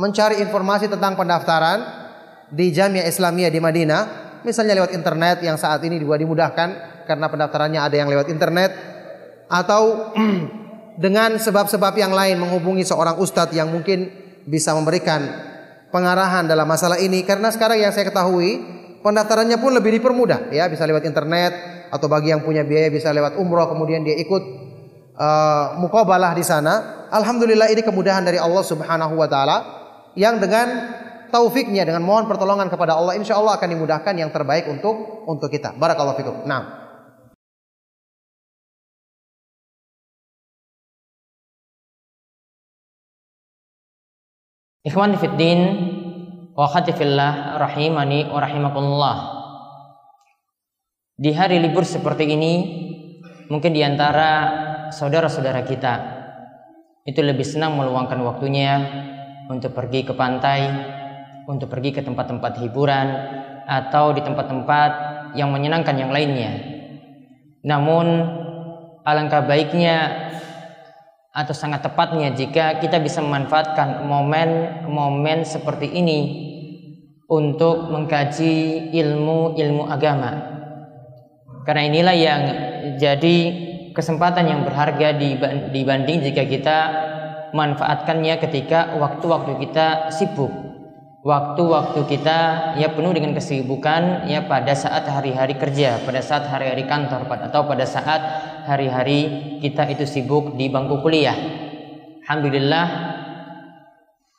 mencari 0.00 0.40
informasi 0.40 0.88
tentang 0.88 1.20
pendaftaran 1.20 1.84
di 2.48 2.72
Jamiah 2.72 3.04
Islamiyah 3.04 3.52
di 3.52 3.60
Madinah, 3.60 4.02
misalnya 4.40 4.72
lewat 4.80 4.96
internet 4.96 5.44
yang 5.44 5.60
saat 5.60 5.84
ini 5.84 6.00
juga 6.00 6.16
dimudahkan 6.16 6.68
karena 7.04 7.26
pendaftarannya 7.28 7.80
ada 7.84 7.96
yang 8.00 8.08
lewat 8.08 8.32
internet 8.32 8.95
atau 9.46 10.12
dengan 11.04 11.36
sebab-sebab 11.36 11.94
yang 11.98 12.12
lain 12.12 12.40
menghubungi 12.40 12.82
seorang 12.82 13.20
ustadz 13.20 13.54
yang 13.54 13.70
mungkin 13.70 14.10
bisa 14.46 14.72
memberikan 14.72 15.22
pengarahan 15.90 16.46
dalam 16.46 16.66
masalah 16.66 16.98
ini. 16.98 17.22
Karena 17.26 17.50
sekarang 17.50 17.82
yang 17.82 17.92
saya 17.92 18.08
ketahui 18.08 18.62
pendaftarannya 19.02 19.58
pun 19.58 19.74
lebih 19.74 19.98
dipermudah 20.00 20.50
ya. 20.54 20.66
Bisa 20.70 20.86
lewat 20.86 21.04
internet 21.04 21.52
atau 21.90 22.06
bagi 22.10 22.34
yang 22.34 22.42
punya 22.42 22.66
biaya 22.66 22.90
bisa 22.90 23.14
lewat 23.14 23.38
umroh 23.38 23.70
kemudian 23.70 24.02
dia 24.02 24.18
ikut 24.18 24.42
uh, 25.14 25.78
mukabalah 25.78 26.34
di 26.34 26.42
sana. 26.42 27.06
Alhamdulillah 27.06 27.70
ini 27.70 27.86
kemudahan 27.86 28.26
dari 28.26 28.42
Allah 28.42 28.64
Subhanahu 28.66 29.14
wa 29.14 29.28
taala 29.30 29.56
yang 30.18 30.42
dengan 30.42 30.96
taufiknya 31.30 31.86
dengan 31.86 32.02
mohon 32.02 32.26
pertolongan 32.26 32.66
kepada 32.66 32.98
Allah 32.98 33.14
insya 33.14 33.38
Allah 33.38 33.54
akan 33.58 33.68
dimudahkan 33.78 34.14
yang 34.18 34.30
terbaik 34.34 34.66
untuk 34.66 35.26
untuk 35.26 35.46
kita. 35.50 35.74
Barakallahu 35.78 36.18
fikum. 36.18 36.36
Nah 36.46 36.85
Ikhwan 44.86 45.18
Fiddin 45.18 45.60
wa 46.54 46.70
khatifillah 46.70 47.58
rahimani 47.58 48.30
wa 48.30 48.38
rahimakumullah. 48.38 49.16
Di 51.18 51.34
hari 51.34 51.58
libur 51.58 51.82
seperti 51.82 52.22
ini, 52.30 52.54
mungkin 53.50 53.74
di 53.74 53.82
antara 53.82 54.30
saudara-saudara 54.94 55.66
kita 55.66 55.94
itu 57.02 57.18
lebih 57.18 57.42
senang 57.42 57.74
meluangkan 57.74 58.22
waktunya 58.22 58.78
untuk 59.50 59.74
pergi 59.74 60.06
ke 60.06 60.14
pantai, 60.14 60.70
untuk 61.50 61.66
pergi 61.66 61.90
ke 61.90 62.06
tempat-tempat 62.06 62.62
hiburan 62.62 63.06
atau 63.66 64.14
di 64.14 64.22
tempat-tempat 64.22 64.90
yang 65.34 65.50
menyenangkan 65.50 65.98
yang 65.98 66.14
lainnya. 66.14 66.62
Namun 67.66 68.06
alangkah 69.02 69.42
baiknya 69.42 70.30
atau 71.36 71.52
sangat 71.52 71.84
tepatnya 71.84 72.32
jika 72.32 72.80
kita 72.80 72.96
bisa 72.96 73.20
memanfaatkan 73.20 74.08
momen-momen 74.08 75.44
seperti 75.44 75.92
ini 75.92 76.20
untuk 77.28 77.92
mengkaji 77.92 78.88
ilmu-ilmu 78.96 79.84
agama. 79.84 80.56
Karena 81.68 81.82
inilah 81.92 82.16
yang 82.16 82.42
jadi 82.96 83.36
kesempatan 83.92 84.48
yang 84.48 84.60
berharga 84.64 85.12
dibanding 85.68 86.24
jika 86.24 86.48
kita 86.48 86.78
manfaatkannya 87.52 88.40
ketika 88.40 88.96
waktu-waktu 88.96 89.60
kita 89.60 90.08
sibuk. 90.16 90.65
Waktu-waktu 91.26 92.06
kita 92.06 92.38
ya 92.78 92.94
penuh 92.94 93.10
dengan 93.10 93.34
kesibukan 93.34 94.30
ya 94.30 94.46
pada 94.46 94.78
saat 94.78 95.10
hari-hari 95.10 95.58
kerja, 95.58 95.98
pada 96.06 96.22
saat 96.22 96.46
hari-hari 96.46 96.86
kantor 96.86 97.26
atau 97.26 97.66
pada 97.66 97.82
saat 97.82 98.22
hari-hari 98.62 99.58
kita 99.58 99.90
itu 99.90 100.06
sibuk 100.06 100.54
di 100.54 100.70
bangku 100.70 101.02
kuliah. 101.02 101.34
Alhamdulillah 102.22 102.86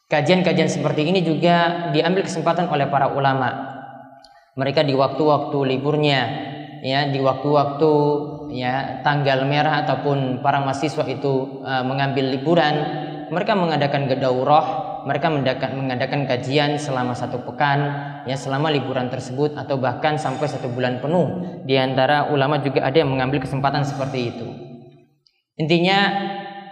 kajian-kajian 0.07 0.71
seperti 0.71 1.11
ini 1.11 1.27
juga 1.27 1.91
diambil 1.91 2.23
kesempatan 2.23 2.71
oleh 2.71 2.87
para 2.87 3.11
ulama. 3.11 3.67
Mereka 4.55 4.87
di 4.87 4.95
waktu-waktu 4.95 5.59
liburnya 5.67 6.21
ya 6.87 7.11
di 7.11 7.19
waktu-waktu 7.19 7.91
ya 8.55 9.03
tanggal 9.03 9.43
merah 9.43 9.83
ataupun 9.83 10.39
para 10.39 10.63
mahasiswa 10.63 11.03
itu 11.03 11.59
uh, 11.67 11.83
mengambil 11.83 12.31
liburan 12.31 12.75
mereka 13.27 13.59
mengadakan 13.59 14.07
gedaurah 14.07 14.86
mereka 15.07 15.31
mengadakan, 15.31 16.27
kajian 16.27 16.75
selama 16.75 17.15
satu 17.15 17.39
pekan 17.47 17.79
ya 18.27 18.35
selama 18.35 18.67
liburan 18.67 19.07
tersebut 19.07 19.55
atau 19.55 19.79
bahkan 19.79 20.19
sampai 20.19 20.51
satu 20.51 20.67
bulan 20.67 20.99
penuh. 20.99 21.63
Di 21.63 21.79
antara 21.79 22.27
ulama 22.27 22.59
juga 22.59 22.83
ada 22.83 22.99
yang 22.99 23.15
mengambil 23.15 23.39
kesempatan 23.39 23.87
seperti 23.87 24.35
itu. 24.35 24.47
Intinya 25.55 26.11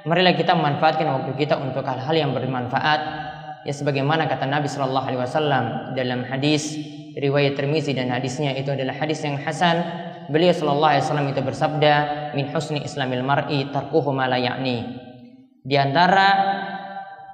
marilah 0.03 0.35
kita 0.35 0.51
memanfaatkan 0.51 1.07
waktu 1.07 1.31
kita 1.39 1.55
untuk 1.63 1.87
hal-hal 1.87 2.11
yang 2.11 2.35
bermanfaat. 2.35 3.23
Ya 3.63 3.73
sebagaimana 3.73 4.27
kata 4.27 4.45
Nabi 4.45 4.67
Shallallahu 4.67 5.07
Alaihi 5.09 5.21
Wasallam 5.23 5.95
dalam 5.95 6.27
hadis 6.27 6.75
riwayat 7.15 7.55
Tirmizi 7.55 7.95
dan 7.95 8.11
hadisnya 8.11 8.51
itu 8.53 8.75
adalah 8.75 8.99
hadis 8.99 9.23
yang 9.23 9.39
hasan. 9.39 9.79
Beliau 10.27 10.51
Shallallahu 10.51 10.91
Alaihi 10.91 11.03
Wasallam 11.07 11.27
itu 11.31 11.39
bersabda 11.39 11.93
min 12.35 12.51
husni 12.51 12.83
islamil 12.83 13.23
mar'i 13.23 13.71
tarkuhu 13.71 14.11
ma 14.11 14.27
di 15.65 15.81
antara 15.81 16.27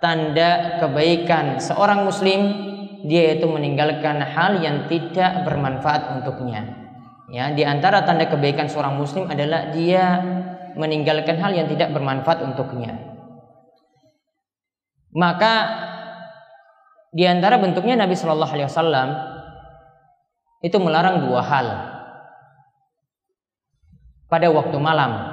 tanda 0.02 0.82
kebaikan 0.82 1.62
seorang 1.62 2.04
muslim 2.04 2.42
dia 3.06 3.38
itu 3.38 3.46
meninggalkan 3.46 4.22
hal 4.22 4.60
yang 4.60 4.90
tidak 4.90 5.46
bermanfaat 5.46 6.18
untuknya 6.18 6.66
ya 7.30 7.54
di 7.54 7.62
antara 7.62 8.04
tanda 8.04 8.26
kebaikan 8.26 8.66
seorang 8.68 8.98
muslim 8.98 9.30
adalah 9.30 9.70
dia 9.72 10.20
meninggalkan 10.76 11.40
hal 11.40 11.52
yang 11.52 11.68
tidak 11.68 11.92
bermanfaat 11.92 12.44
untuknya. 12.44 12.96
Maka 15.12 15.54
di 17.12 17.28
antara 17.28 17.60
bentuknya 17.60 18.00
Nabi 18.00 18.16
Shallallahu 18.16 18.54
Alaihi 18.56 18.70
Wasallam 18.72 19.10
itu 20.64 20.78
melarang 20.80 21.28
dua 21.28 21.42
hal. 21.44 21.68
pada 24.32 24.48
waktu 24.48 24.80
malam 24.80 25.31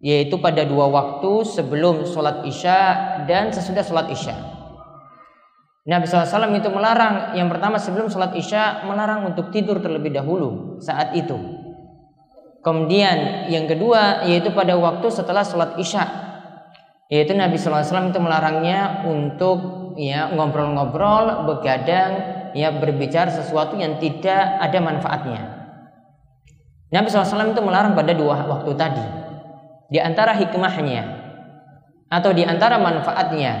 yaitu 0.00 0.36
pada 0.36 0.62
dua 0.68 0.92
waktu 0.92 1.44
sebelum 1.48 2.04
sholat 2.04 2.44
isya 2.44 2.78
dan 3.24 3.48
sesudah 3.52 3.80
sholat 3.80 4.12
isya. 4.12 4.36
Nabi 5.86 6.04
SAW 6.10 6.50
itu 6.58 6.68
melarang. 6.68 7.38
Yang 7.38 7.48
pertama 7.56 7.78
sebelum 7.78 8.10
sholat 8.10 8.34
isya 8.34 8.82
melarang 8.84 9.30
untuk 9.30 9.54
tidur 9.54 9.78
terlebih 9.78 10.10
dahulu 10.10 10.82
saat 10.82 11.14
itu. 11.14 11.38
Kemudian 12.60 13.46
yang 13.46 13.70
kedua 13.70 14.26
yaitu 14.26 14.50
pada 14.50 14.74
waktu 14.74 15.06
setelah 15.14 15.46
sholat 15.46 15.78
isya. 15.78 16.04
Yaitu 17.06 17.38
Nabi 17.38 17.54
SAW 17.54 18.10
itu 18.10 18.18
melarangnya 18.18 19.06
untuk 19.06 19.94
ya 19.94 20.26
ngobrol-ngobrol 20.34 21.46
begadang 21.46 22.12
ya 22.50 22.74
berbicara 22.74 23.30
sesuatu 23.30 23.78
yang 23.78 24.02
tidak 24.02 24.58
ada 24.58 24.78
manfaatnya. 24.82 25.42
Nabi 26.90 27.06
SAW 27.06 27.54
itu 27.54 27.62
melarang 27.62 27.94
pada 27.94 28.10
dua 28.10 28.42
waktu 28.50 28.74
tadi. 28.74 29.25
Di 29.86 30.02
antara 30.02 30.34
hikmahnya 30.34 31.02
atau 32.10 32.34
di 32.34 32.42
antara 32.42 32.78
manfaatnya, 32.78 33.52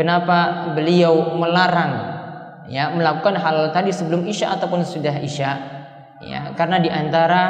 kenapa 0.00 0.72
beliau 0.72 1.36
melarang 1.36 1.92
ya 2.72 2.88
melakukan 2.92 3.36
hal 3.36 3.68
tadi 3.76 3.92
sebelum 3.92 4.24
isya 4.24 4.56
ataupun 4.56 4.80
sudah 4.80 5.20
isya? 5.20 5.52
Ya, 6.24 6.56
karena 6.56 6.80
di 6.80 6.88
antara 6.88 7.42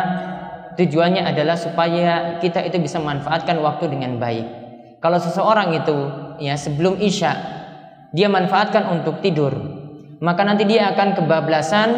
tujuannya 0.75 1.23
adalah 1.23 1.55
supaya 1.55 2.43
kita 2.43 2.67
itu 2.67 2.83
bisa 2.83 2.99
manfaatkan 2.99 3.55
waktu 3.63 3.87
dengan 3.87 4.19
baik. 4.19 4.47
Kalau 4.99 5.23
seseorang 5.23 5.71
itu 5.79 5.97
ya 6.43 6.59
sebelum 6.59 6.99
isya 6.99 7.39
dia 8.11 8.27
manfaatkan 8.27 8.91
untuk 8.91 9.23
tidur, 9.23 9.55
maka 10.19 10.43
nanti 10.43 10.67
dia 10.67 10.91
akan 10.91 11.19
kebablasan 11.23 11.89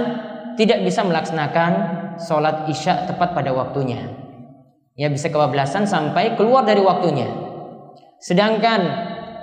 tidak 0.61 0.85
bisa 0.85 1.01
melaksanakan 1.01 1.73
sholat 2.21 2.69
isya 2.69 3.09
tepat 3.09 3.33
pada 3.33 3.53
waktunya. 3.57 4.26
Ya 4.97 5.13
bisa 5.13 5.29
kebablasan 5.29 5.85
sampai 5.85 6.41
keluar 6.41 6.65
dari 6.65 6.81
waktunya. 6.81 7.29
Sedangkan 8.17 8.81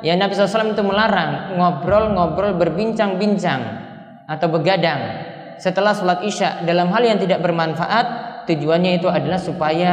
ya 0.01 0.17
Nabi 0.17 0.33
SAW 0.33 0.73
itu 0.73 0.81
melarang 0.81 1.55
ngobrol-ngobrol 1.61 2.57
berbincang-bincang 2.57 3.61
atau 4.25 4.47
begadang 4.49 5.01
setelah 5.61 5.93
sholat 5.93 6.25
isya 6.25 6.65
dalam 6.65 6.89
hal 6.89 7.05
yang 7.05 7.21
tidak 7.21 7.45
bermanfaat 7.45 8.05
tujuannya 8.49 8.97
itu 8.97 9.07
adalah 9.07 9.37
supaya 9.37 9.91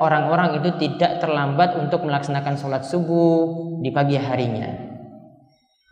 orang-orang 0.00 0.58
itu 0.58 0.74
tidak 0.80 1.20
terlambat 1.22 1.76
untuk 1.78 2.02
melaksanakan 2.02 2.56
sholat 2.58 2.82
subuh 2.82 3.78
di 3.84 3.92
pagi 3.92 4.18
harinya. 4.18 4.92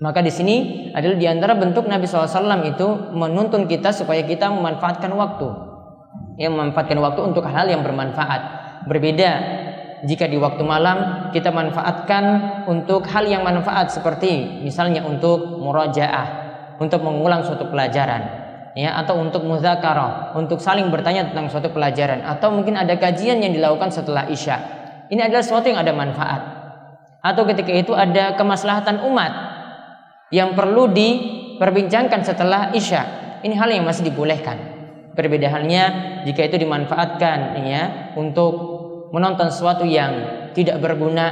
Maka 0.00 0.24
di 0.24 0.32
sini 0.32 0.56
adalah 0.96 1.16
di 1.20 1.28
antara 1.28 1.52
bentuk 1.52 1.84
Nabi 1.84 2.08
SAW 2.08 2.64
itu 2.64 2.88
menuntun 3.12 3.68
kita 3.68 3.92
supaya 3.92 4.24
kita 4.24 4.48
memanfaatkan 4.48 5.12
waktu. 5.12 5.48
Yang 6.40 6.56
memanfaatkan 6.56 6.98
waktu 7.04 7.20
untuk 7.20 7.44
hal 7.44 7.68
yang 7.68 7.84
bermanfaat. 7.84 8.59
Berbeda 8.86 9.30
jika 10.04 10.24
di 10.24 10.40
waktu 10.40 10.64
malam 10.64 11.28
kita 11.34 11.52
manfaatkan 11.52 12.24
untuk 12.64 13.04
hal 13.10 13.28
yang 13.28 13.44
manfaat 13.44 13.92
seperti 13.92 14.62
misalnya 14.64 15.04
untuk 15.04 15.60
murajaah, 15.60 16.26
untuk 16.80 17.04
mengulang 17.04 17.44
suatu 17.44 17.68
pelajaran. 17.68 18.40
Ya, 18.78 18.94
atau 18.94 19.18
untuk 19.18 19.42
muzakarah, 19.42 20.30
untuk 20.38 20.62
saling 20.62 20.94
bertanya 20.94 21.26
tentang 21.26 21.50
suatu 21.50 21.74
pelajaran 21.74 22.22
atau 22.22 22.54
mungkin 22.54 22.78
ada 22.78 22.94
kajian 22.94 23.42
yang 23.42 23.50
dilakukan 23.50 23.90
setelah 23.90 24.30
Isya. 24.30 24.56
Ini 25.10 25.26
adalah 25.26 25.42
sesuatu 25.42 25.66
yang 25.66 25.82
ada 25.82 25.90
manfaat. 25.90 26.40
Atau 27.20 27.44
ketika 27.44 27.74
itu 27.74 27.92
ada 27.92 28.38
kemaslahatan 28.38 29.04
umat 29.10 29.32
yang 30.32 30.54
perlu 30.54 30.88
diperbincangkan 30.88 32.22
setelah 32.24 32.70
isya. 32.72 33.02
Ini 33.44 33.54
hal 33.58 33.68
yang 33.74 33.84
masih 33.84 34.08
dibolehkan. 34.08 34.79
Berbeda 35.10 35.50
halnya 35.50 35.84
jika 36.22 36.46
itu 36.46 36.56
dimanfaatkan 36.62 37.58
ya 37.66 38.14
untuk 38.14 38.52
menonton 39.10 39.50
sesuatu 39.50 39.82
yang 39.82 40.12
tidak 40.54 40.78
berguna, 40.78 41.26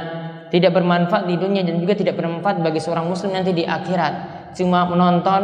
tidak 0.51 0.75
bermanfaat 0.75 1.27
di 1.27 1.39
dunia 1.39 1.63
dan 1.63 1.79
juga 1.79 1.95
tidak 1.95 2.19
bermanfaat 2.19 2.59
bagi 2.59 2.83
seorang 2.83 3.07
muslim 3.07 3.31
nanti 3.31 3.55
di 3.55 3.63
akhirat. 3.63 4.13
Cuma 4.55 4.83
menonton 4.83 5.41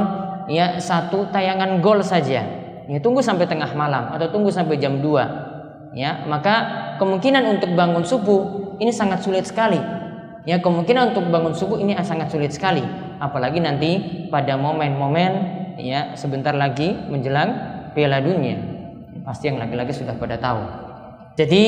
ya 0.51 0.77
satu 0.77 1.31
tayangan 1.31 1.79
gol 1.79 2.03
saja. 2.03 2.43
Ya 2.85 2.99
tunggu 3.01 3.23
sampai 3.23 3.49
tengah 3.49 3.71
malam 3.73 4.13
atau 4.13 4.29
tunggu 4.29 4.51
sampai 4.53 4.77
jam 4.77 5.01
2. 5.01 5.95
Ya, 5.95 6.27
maka 6.27 6.55
kemungkinan 6.99 7.55
untuk 7.55 7.71
bangun 7.71 8.03
subuh 8.03 8.75
ini 8.83 8.91
sangat 8.91 9.23
sulit 9.23 9.47
sekali. 9.47 9.79
Ya, 10.43 10.59
kemungkinan 10.59 11.15
untuk 11.15 11.31
bangun 11.31 11.55
subuh 11.55 11.79
ini 11.79 11.95
sangat 12.03 12.29
sulit 12.35 12.51
sekali 12.51 12.83
apalagi 13.19 13.59
nanti 13.63 13.91
pada 14.27 14.59
momen-momen 14.59 15.31
ya 15.79 16.15
sebentar 16.19 16.55
lagi 16.55 16.95
menjelang 17.07 17.74
Piala 17.95 18.19
Dunia. 18.19 18.59
Pasti 19.23 19.47
yang 19.47 19.57
laki-laki 19.57 19.95
sudah 19.95 20.19
pada 20.19 20.35
tahu. 20.35 20.61
Jadi 21.39 21.63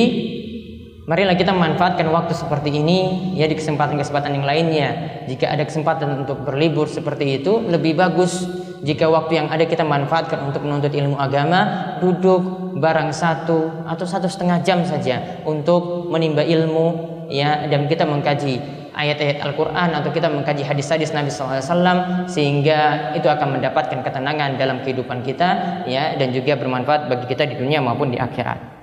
marilah 1.08 1.40
kita 1.40 1.56
manfaatkan 1.56 2.06
waktu 2.12 2.36
seperti 2.36 2.76
ini 2.76 3.32
ya 3.40 3.48
di 3.48 3.56
kesempatan-kesempatan 3.56 4.36
yang 4.36 4.46
lainnya. 4.46 4.90
Jika 5.32 5.48
ada 5.48 5.64
kesempatan 5.64 6.28
untuk 6.28 6.44
berlibur 6.44 6.92
seperti 6.92 7.42
itu 7.42 7.64
lebih 7.64 7.96
bagus 7.96 8.46
jika 8.86 9.10
waktu 9.10 9.42
yang 9.42 9.48
ada 9.50 9.66
kita 9.66 9.82
manfaatkan 9.82 10.46
untuk 10.46 10.62
menuntut 10.62 10.94
ilmu 10.94 11.18
agama 11.18 11.96
duduk 11.98 12.76
barang 12.78 13.10
satu 13.10 13.90
atau 13.90 14.06
satu 14.06 14.30
setengah 14.30 14.62
jam 14.62 14.86
saja 14.86 15.42
untuk 15.50 16.14
menimba 16.14 16.46
ilmu 16.46 17.18
ya 17.34 17.66
dan 17.66 17.90
kita 17.90 18.06
mengkaji 18.06 18.62
ayat-ayat 18.98 19.46
Al-Quran 19.46 19.90
atau 19.94 20.10
kita 20.10 20.28
mengkaji 20.28 20.66
hadis-hadis 20.66 21.14
Nabi 21.14 21.30
SAW 21.30 22.26
sehingga 22.26 23.14
itu 23.14 23.30
akan 23.30 23.62
mendapatkan 23.62 24.02
ketenangan 24.02 24.58
dalam 24.58 24.82
kehidupan 24.82 25.22
kita 25.22 25.84
ya 25.86 26.18
dan 26.18 26.34
juga 26.34 26.58
bermanfaat 26.58 27.06
bagi 27.06 27.30
kita 27.30 27.46
di 27.46 27.56
dunia 27.56 27.80
maupun 27.80 28.10
di 28.10 28.18
akhirat. 28.18 28.77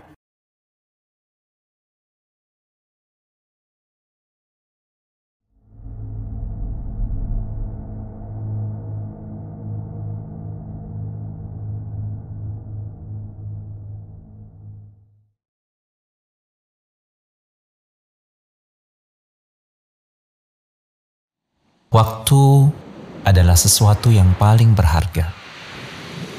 Waktu 21.94 22.74
adalah 23.22 23.54
sesuatu 23.54 24.11
yang 24.11 24.35
paling 24.35 24.74
berharga. 24.74 25.30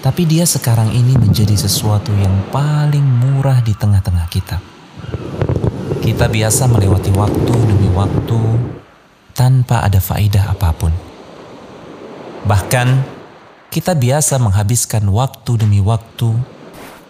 Tapi 0.03 0.27
dia 0.27 0.43
sekarang 0.43 0.91
ini 0.91 1.15
menjadi 1.15 1.55
sesuatu 1.55 2.11
yang 2.11 2.51
paling 2.51 2.99
murah 2.99 3.63
di 3.63 3.71
tengah-tengah 3.71 4.27
kita. 4.27 4.59
Kita 6.03 6.27
biasa 6.27 6.67
melewati 6.67 7.07
waktu 7.15 7.55
demi 7.71 7.87
waktu 7.95 8.39
tanpa 9.31 9.87
ada 9.87 10.03
faedah 10.03 10.59
apa 10.59 10.75
pun. 10.75 10.91
Bahkan 12.43 12.87
kita 13.71 13.95
biasa 13.95 14.35
menghabiskan 14.43 15.07
waktu 15.07 15.55
demi 15.55 15.79
waktu 15.79 16.35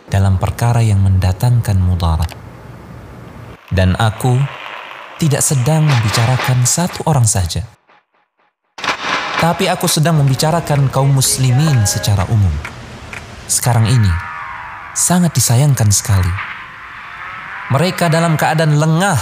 dalam 0.05 0.37
perkara 0.37 0.85
yang 0.85 1.01
mendatangkan 1.01 1.81
mudarat. 1.81 2.29
Dan 3.73 3.97
aku 3.97 4.37
tidak 5.17 5.41
sedang 5.41 5.89
membicarakan 5.89 6.61
satu 6.69 7.09
orang 7.09 7.25
saja 7.25 7.74
tapi 9.39 9.67
aku 9.67 9.87
sedang 9.87 10.23
membicarakan 10.23 10.87
kaum 10.87 11.11
muslimin 11.11 11.83
secara 11.83 12.23
umum. 12.31 12.51
Sekarang 13.45 13.85
ini 13.85 14.11
sangat 14.95 15.35
disayangkan 15.35 15.91
sekali. 15.91 16.31
Mereka 17.73 18.07
dalam 18.07 18.39
keadaan 18.39 18.77
lengah, 18.77 19.19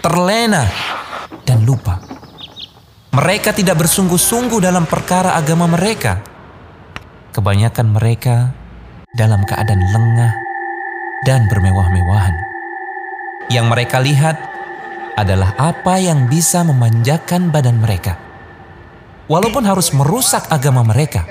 terlena, 0.00 0.64
dan 1.44 1.66
lupa. 1.66 2.00
Mereka 3.12 3.50
tidak 3.52 3.82
bersungguh-sungguh 3.82 4.62
dalam 4.62 4.86
perkara 4.86 5.34
agama 5.34 5.66
mereka. 5.66 6.22
Kebanyakan 7.34 7.86
mereka 7.92 8.54
dalam 9.12 9.42
keadaan 9.42 9.82
lengah 9.82 10.32
dan 11.26 11.50
bermewah-mewahan. 11.50 12.36
Yang 13.50 13.66
mereka 13.66 13.98
lihat 13.98 14.36
adalah 15.18 15.56
apa 15.58 15.98
yang 15.98 16.30
bisa 16.30 16.62
memanjakan 16.62 17.50
badan 17.50 17.82
mereka 17.82 18.27
walaupun 19.28 19.62
harus 19.62 19.92
merusak 19.92 20.48
agama 20.48 20.82
mereka. 20.82 21.28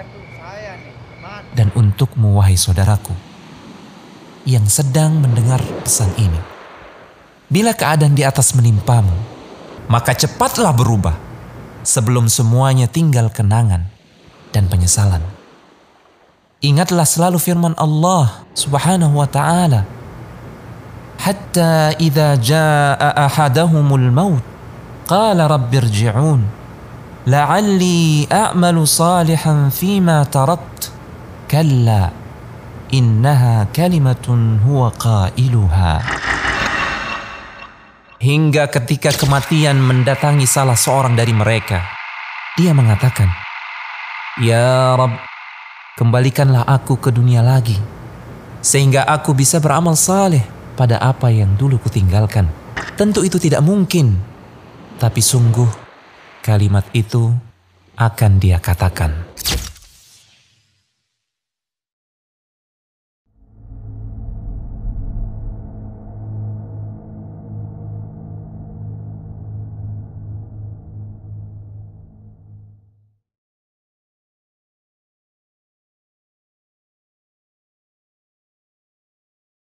Dan 1.58 1.74
untuk 1.74 2.14
wahai 2.14 2.54
saudaraku, 2.54 3.12
yang 4.46 4.70
sedang 4.70 5.18
mendengar 5.18 5.58
pesan 5.82 6.14
ini, 6.22 6.38
bila 7.50 7.74
keadaan 7.74 8.14
di 8.14 8.22
atas 8.22 8.54
menimpamu, 8.54 9.12
maka 9.90 10.14
cepatlah 10.14 10.70
berubah 10.78 11.18
sebelum 11.82 12.30
semuanya 12.30 12.86
tinggal 12.86 13.34
kenangan 13.34 13.90
dan 14.54 14.70
penyesalan. 14.70 15.26
Ingatlah 16.62 17.10
selalu 17.10 17.42
firman 17.42 17.74
Allah 17.74 18.46
Subhanahu 18.54 19.18
wa 19.18 19.26
taala, 19.26 19.90
"Hatta 21.18 21.98
idza 21.98 22.38
jaa 22.38 23.14
ahadahumul 23.26 24.14
maut, 24.14 24.46
qala 25.10 25.50
rabbirji'un." 25.50 26.67
لعلي 27.27 28.27
اعمل 28.33 28.89
صالحا 28.89 29.69
فيما 29.71 30.25
تركت 30.25 30.93
كلا 31.51 32.23
innaha 32.93 33.67
kalimatun 33.73 34.61
huwa 34.61 34.93
qailuha. 34.93 36.05
Hingga 38.23 38.71
ketika 38.71 39.11
kematian 39.11 39.83
mendatangi 39.83 40.47
salah 40.47 40.79
seorang 40.79 41.19
dari 41.19 41.35
mereka, 41.35 41.83
dia 42.55 42.71
mengatakan, 42.71 43.27
Ya 44.39 44.95
Rab, 44.95 45.19
kembalikanlah 45.99 46.63
aku 46.63 47.03
ke 47.03 47.11
dunia 47.11 47.43
lagi, 47.43 47.75
sehingga 48.63 49.03
aku 49.09 49.35
bisa 49.35 49.59
beramal 49.59 49.99
saleh 49.99 50.47
pada 50.79 51.03
apa 51.03 51.35
yang 51.35 51.59
dulu 51.59 51.83
kutinggalkan. 51.83 52.47
Tentu 52.95 53.27
itu 53.27 53.43
tidak 53.43 53.67
mungkin, 53.67 54.23
tapi 55.03 55.19
sungguh 55.19 55.86
kalimat 56.48 56.88
itu 56.96 57.36
akan 58.00 58.40
dia 58.40 58.64
katakan. 58.64 59.27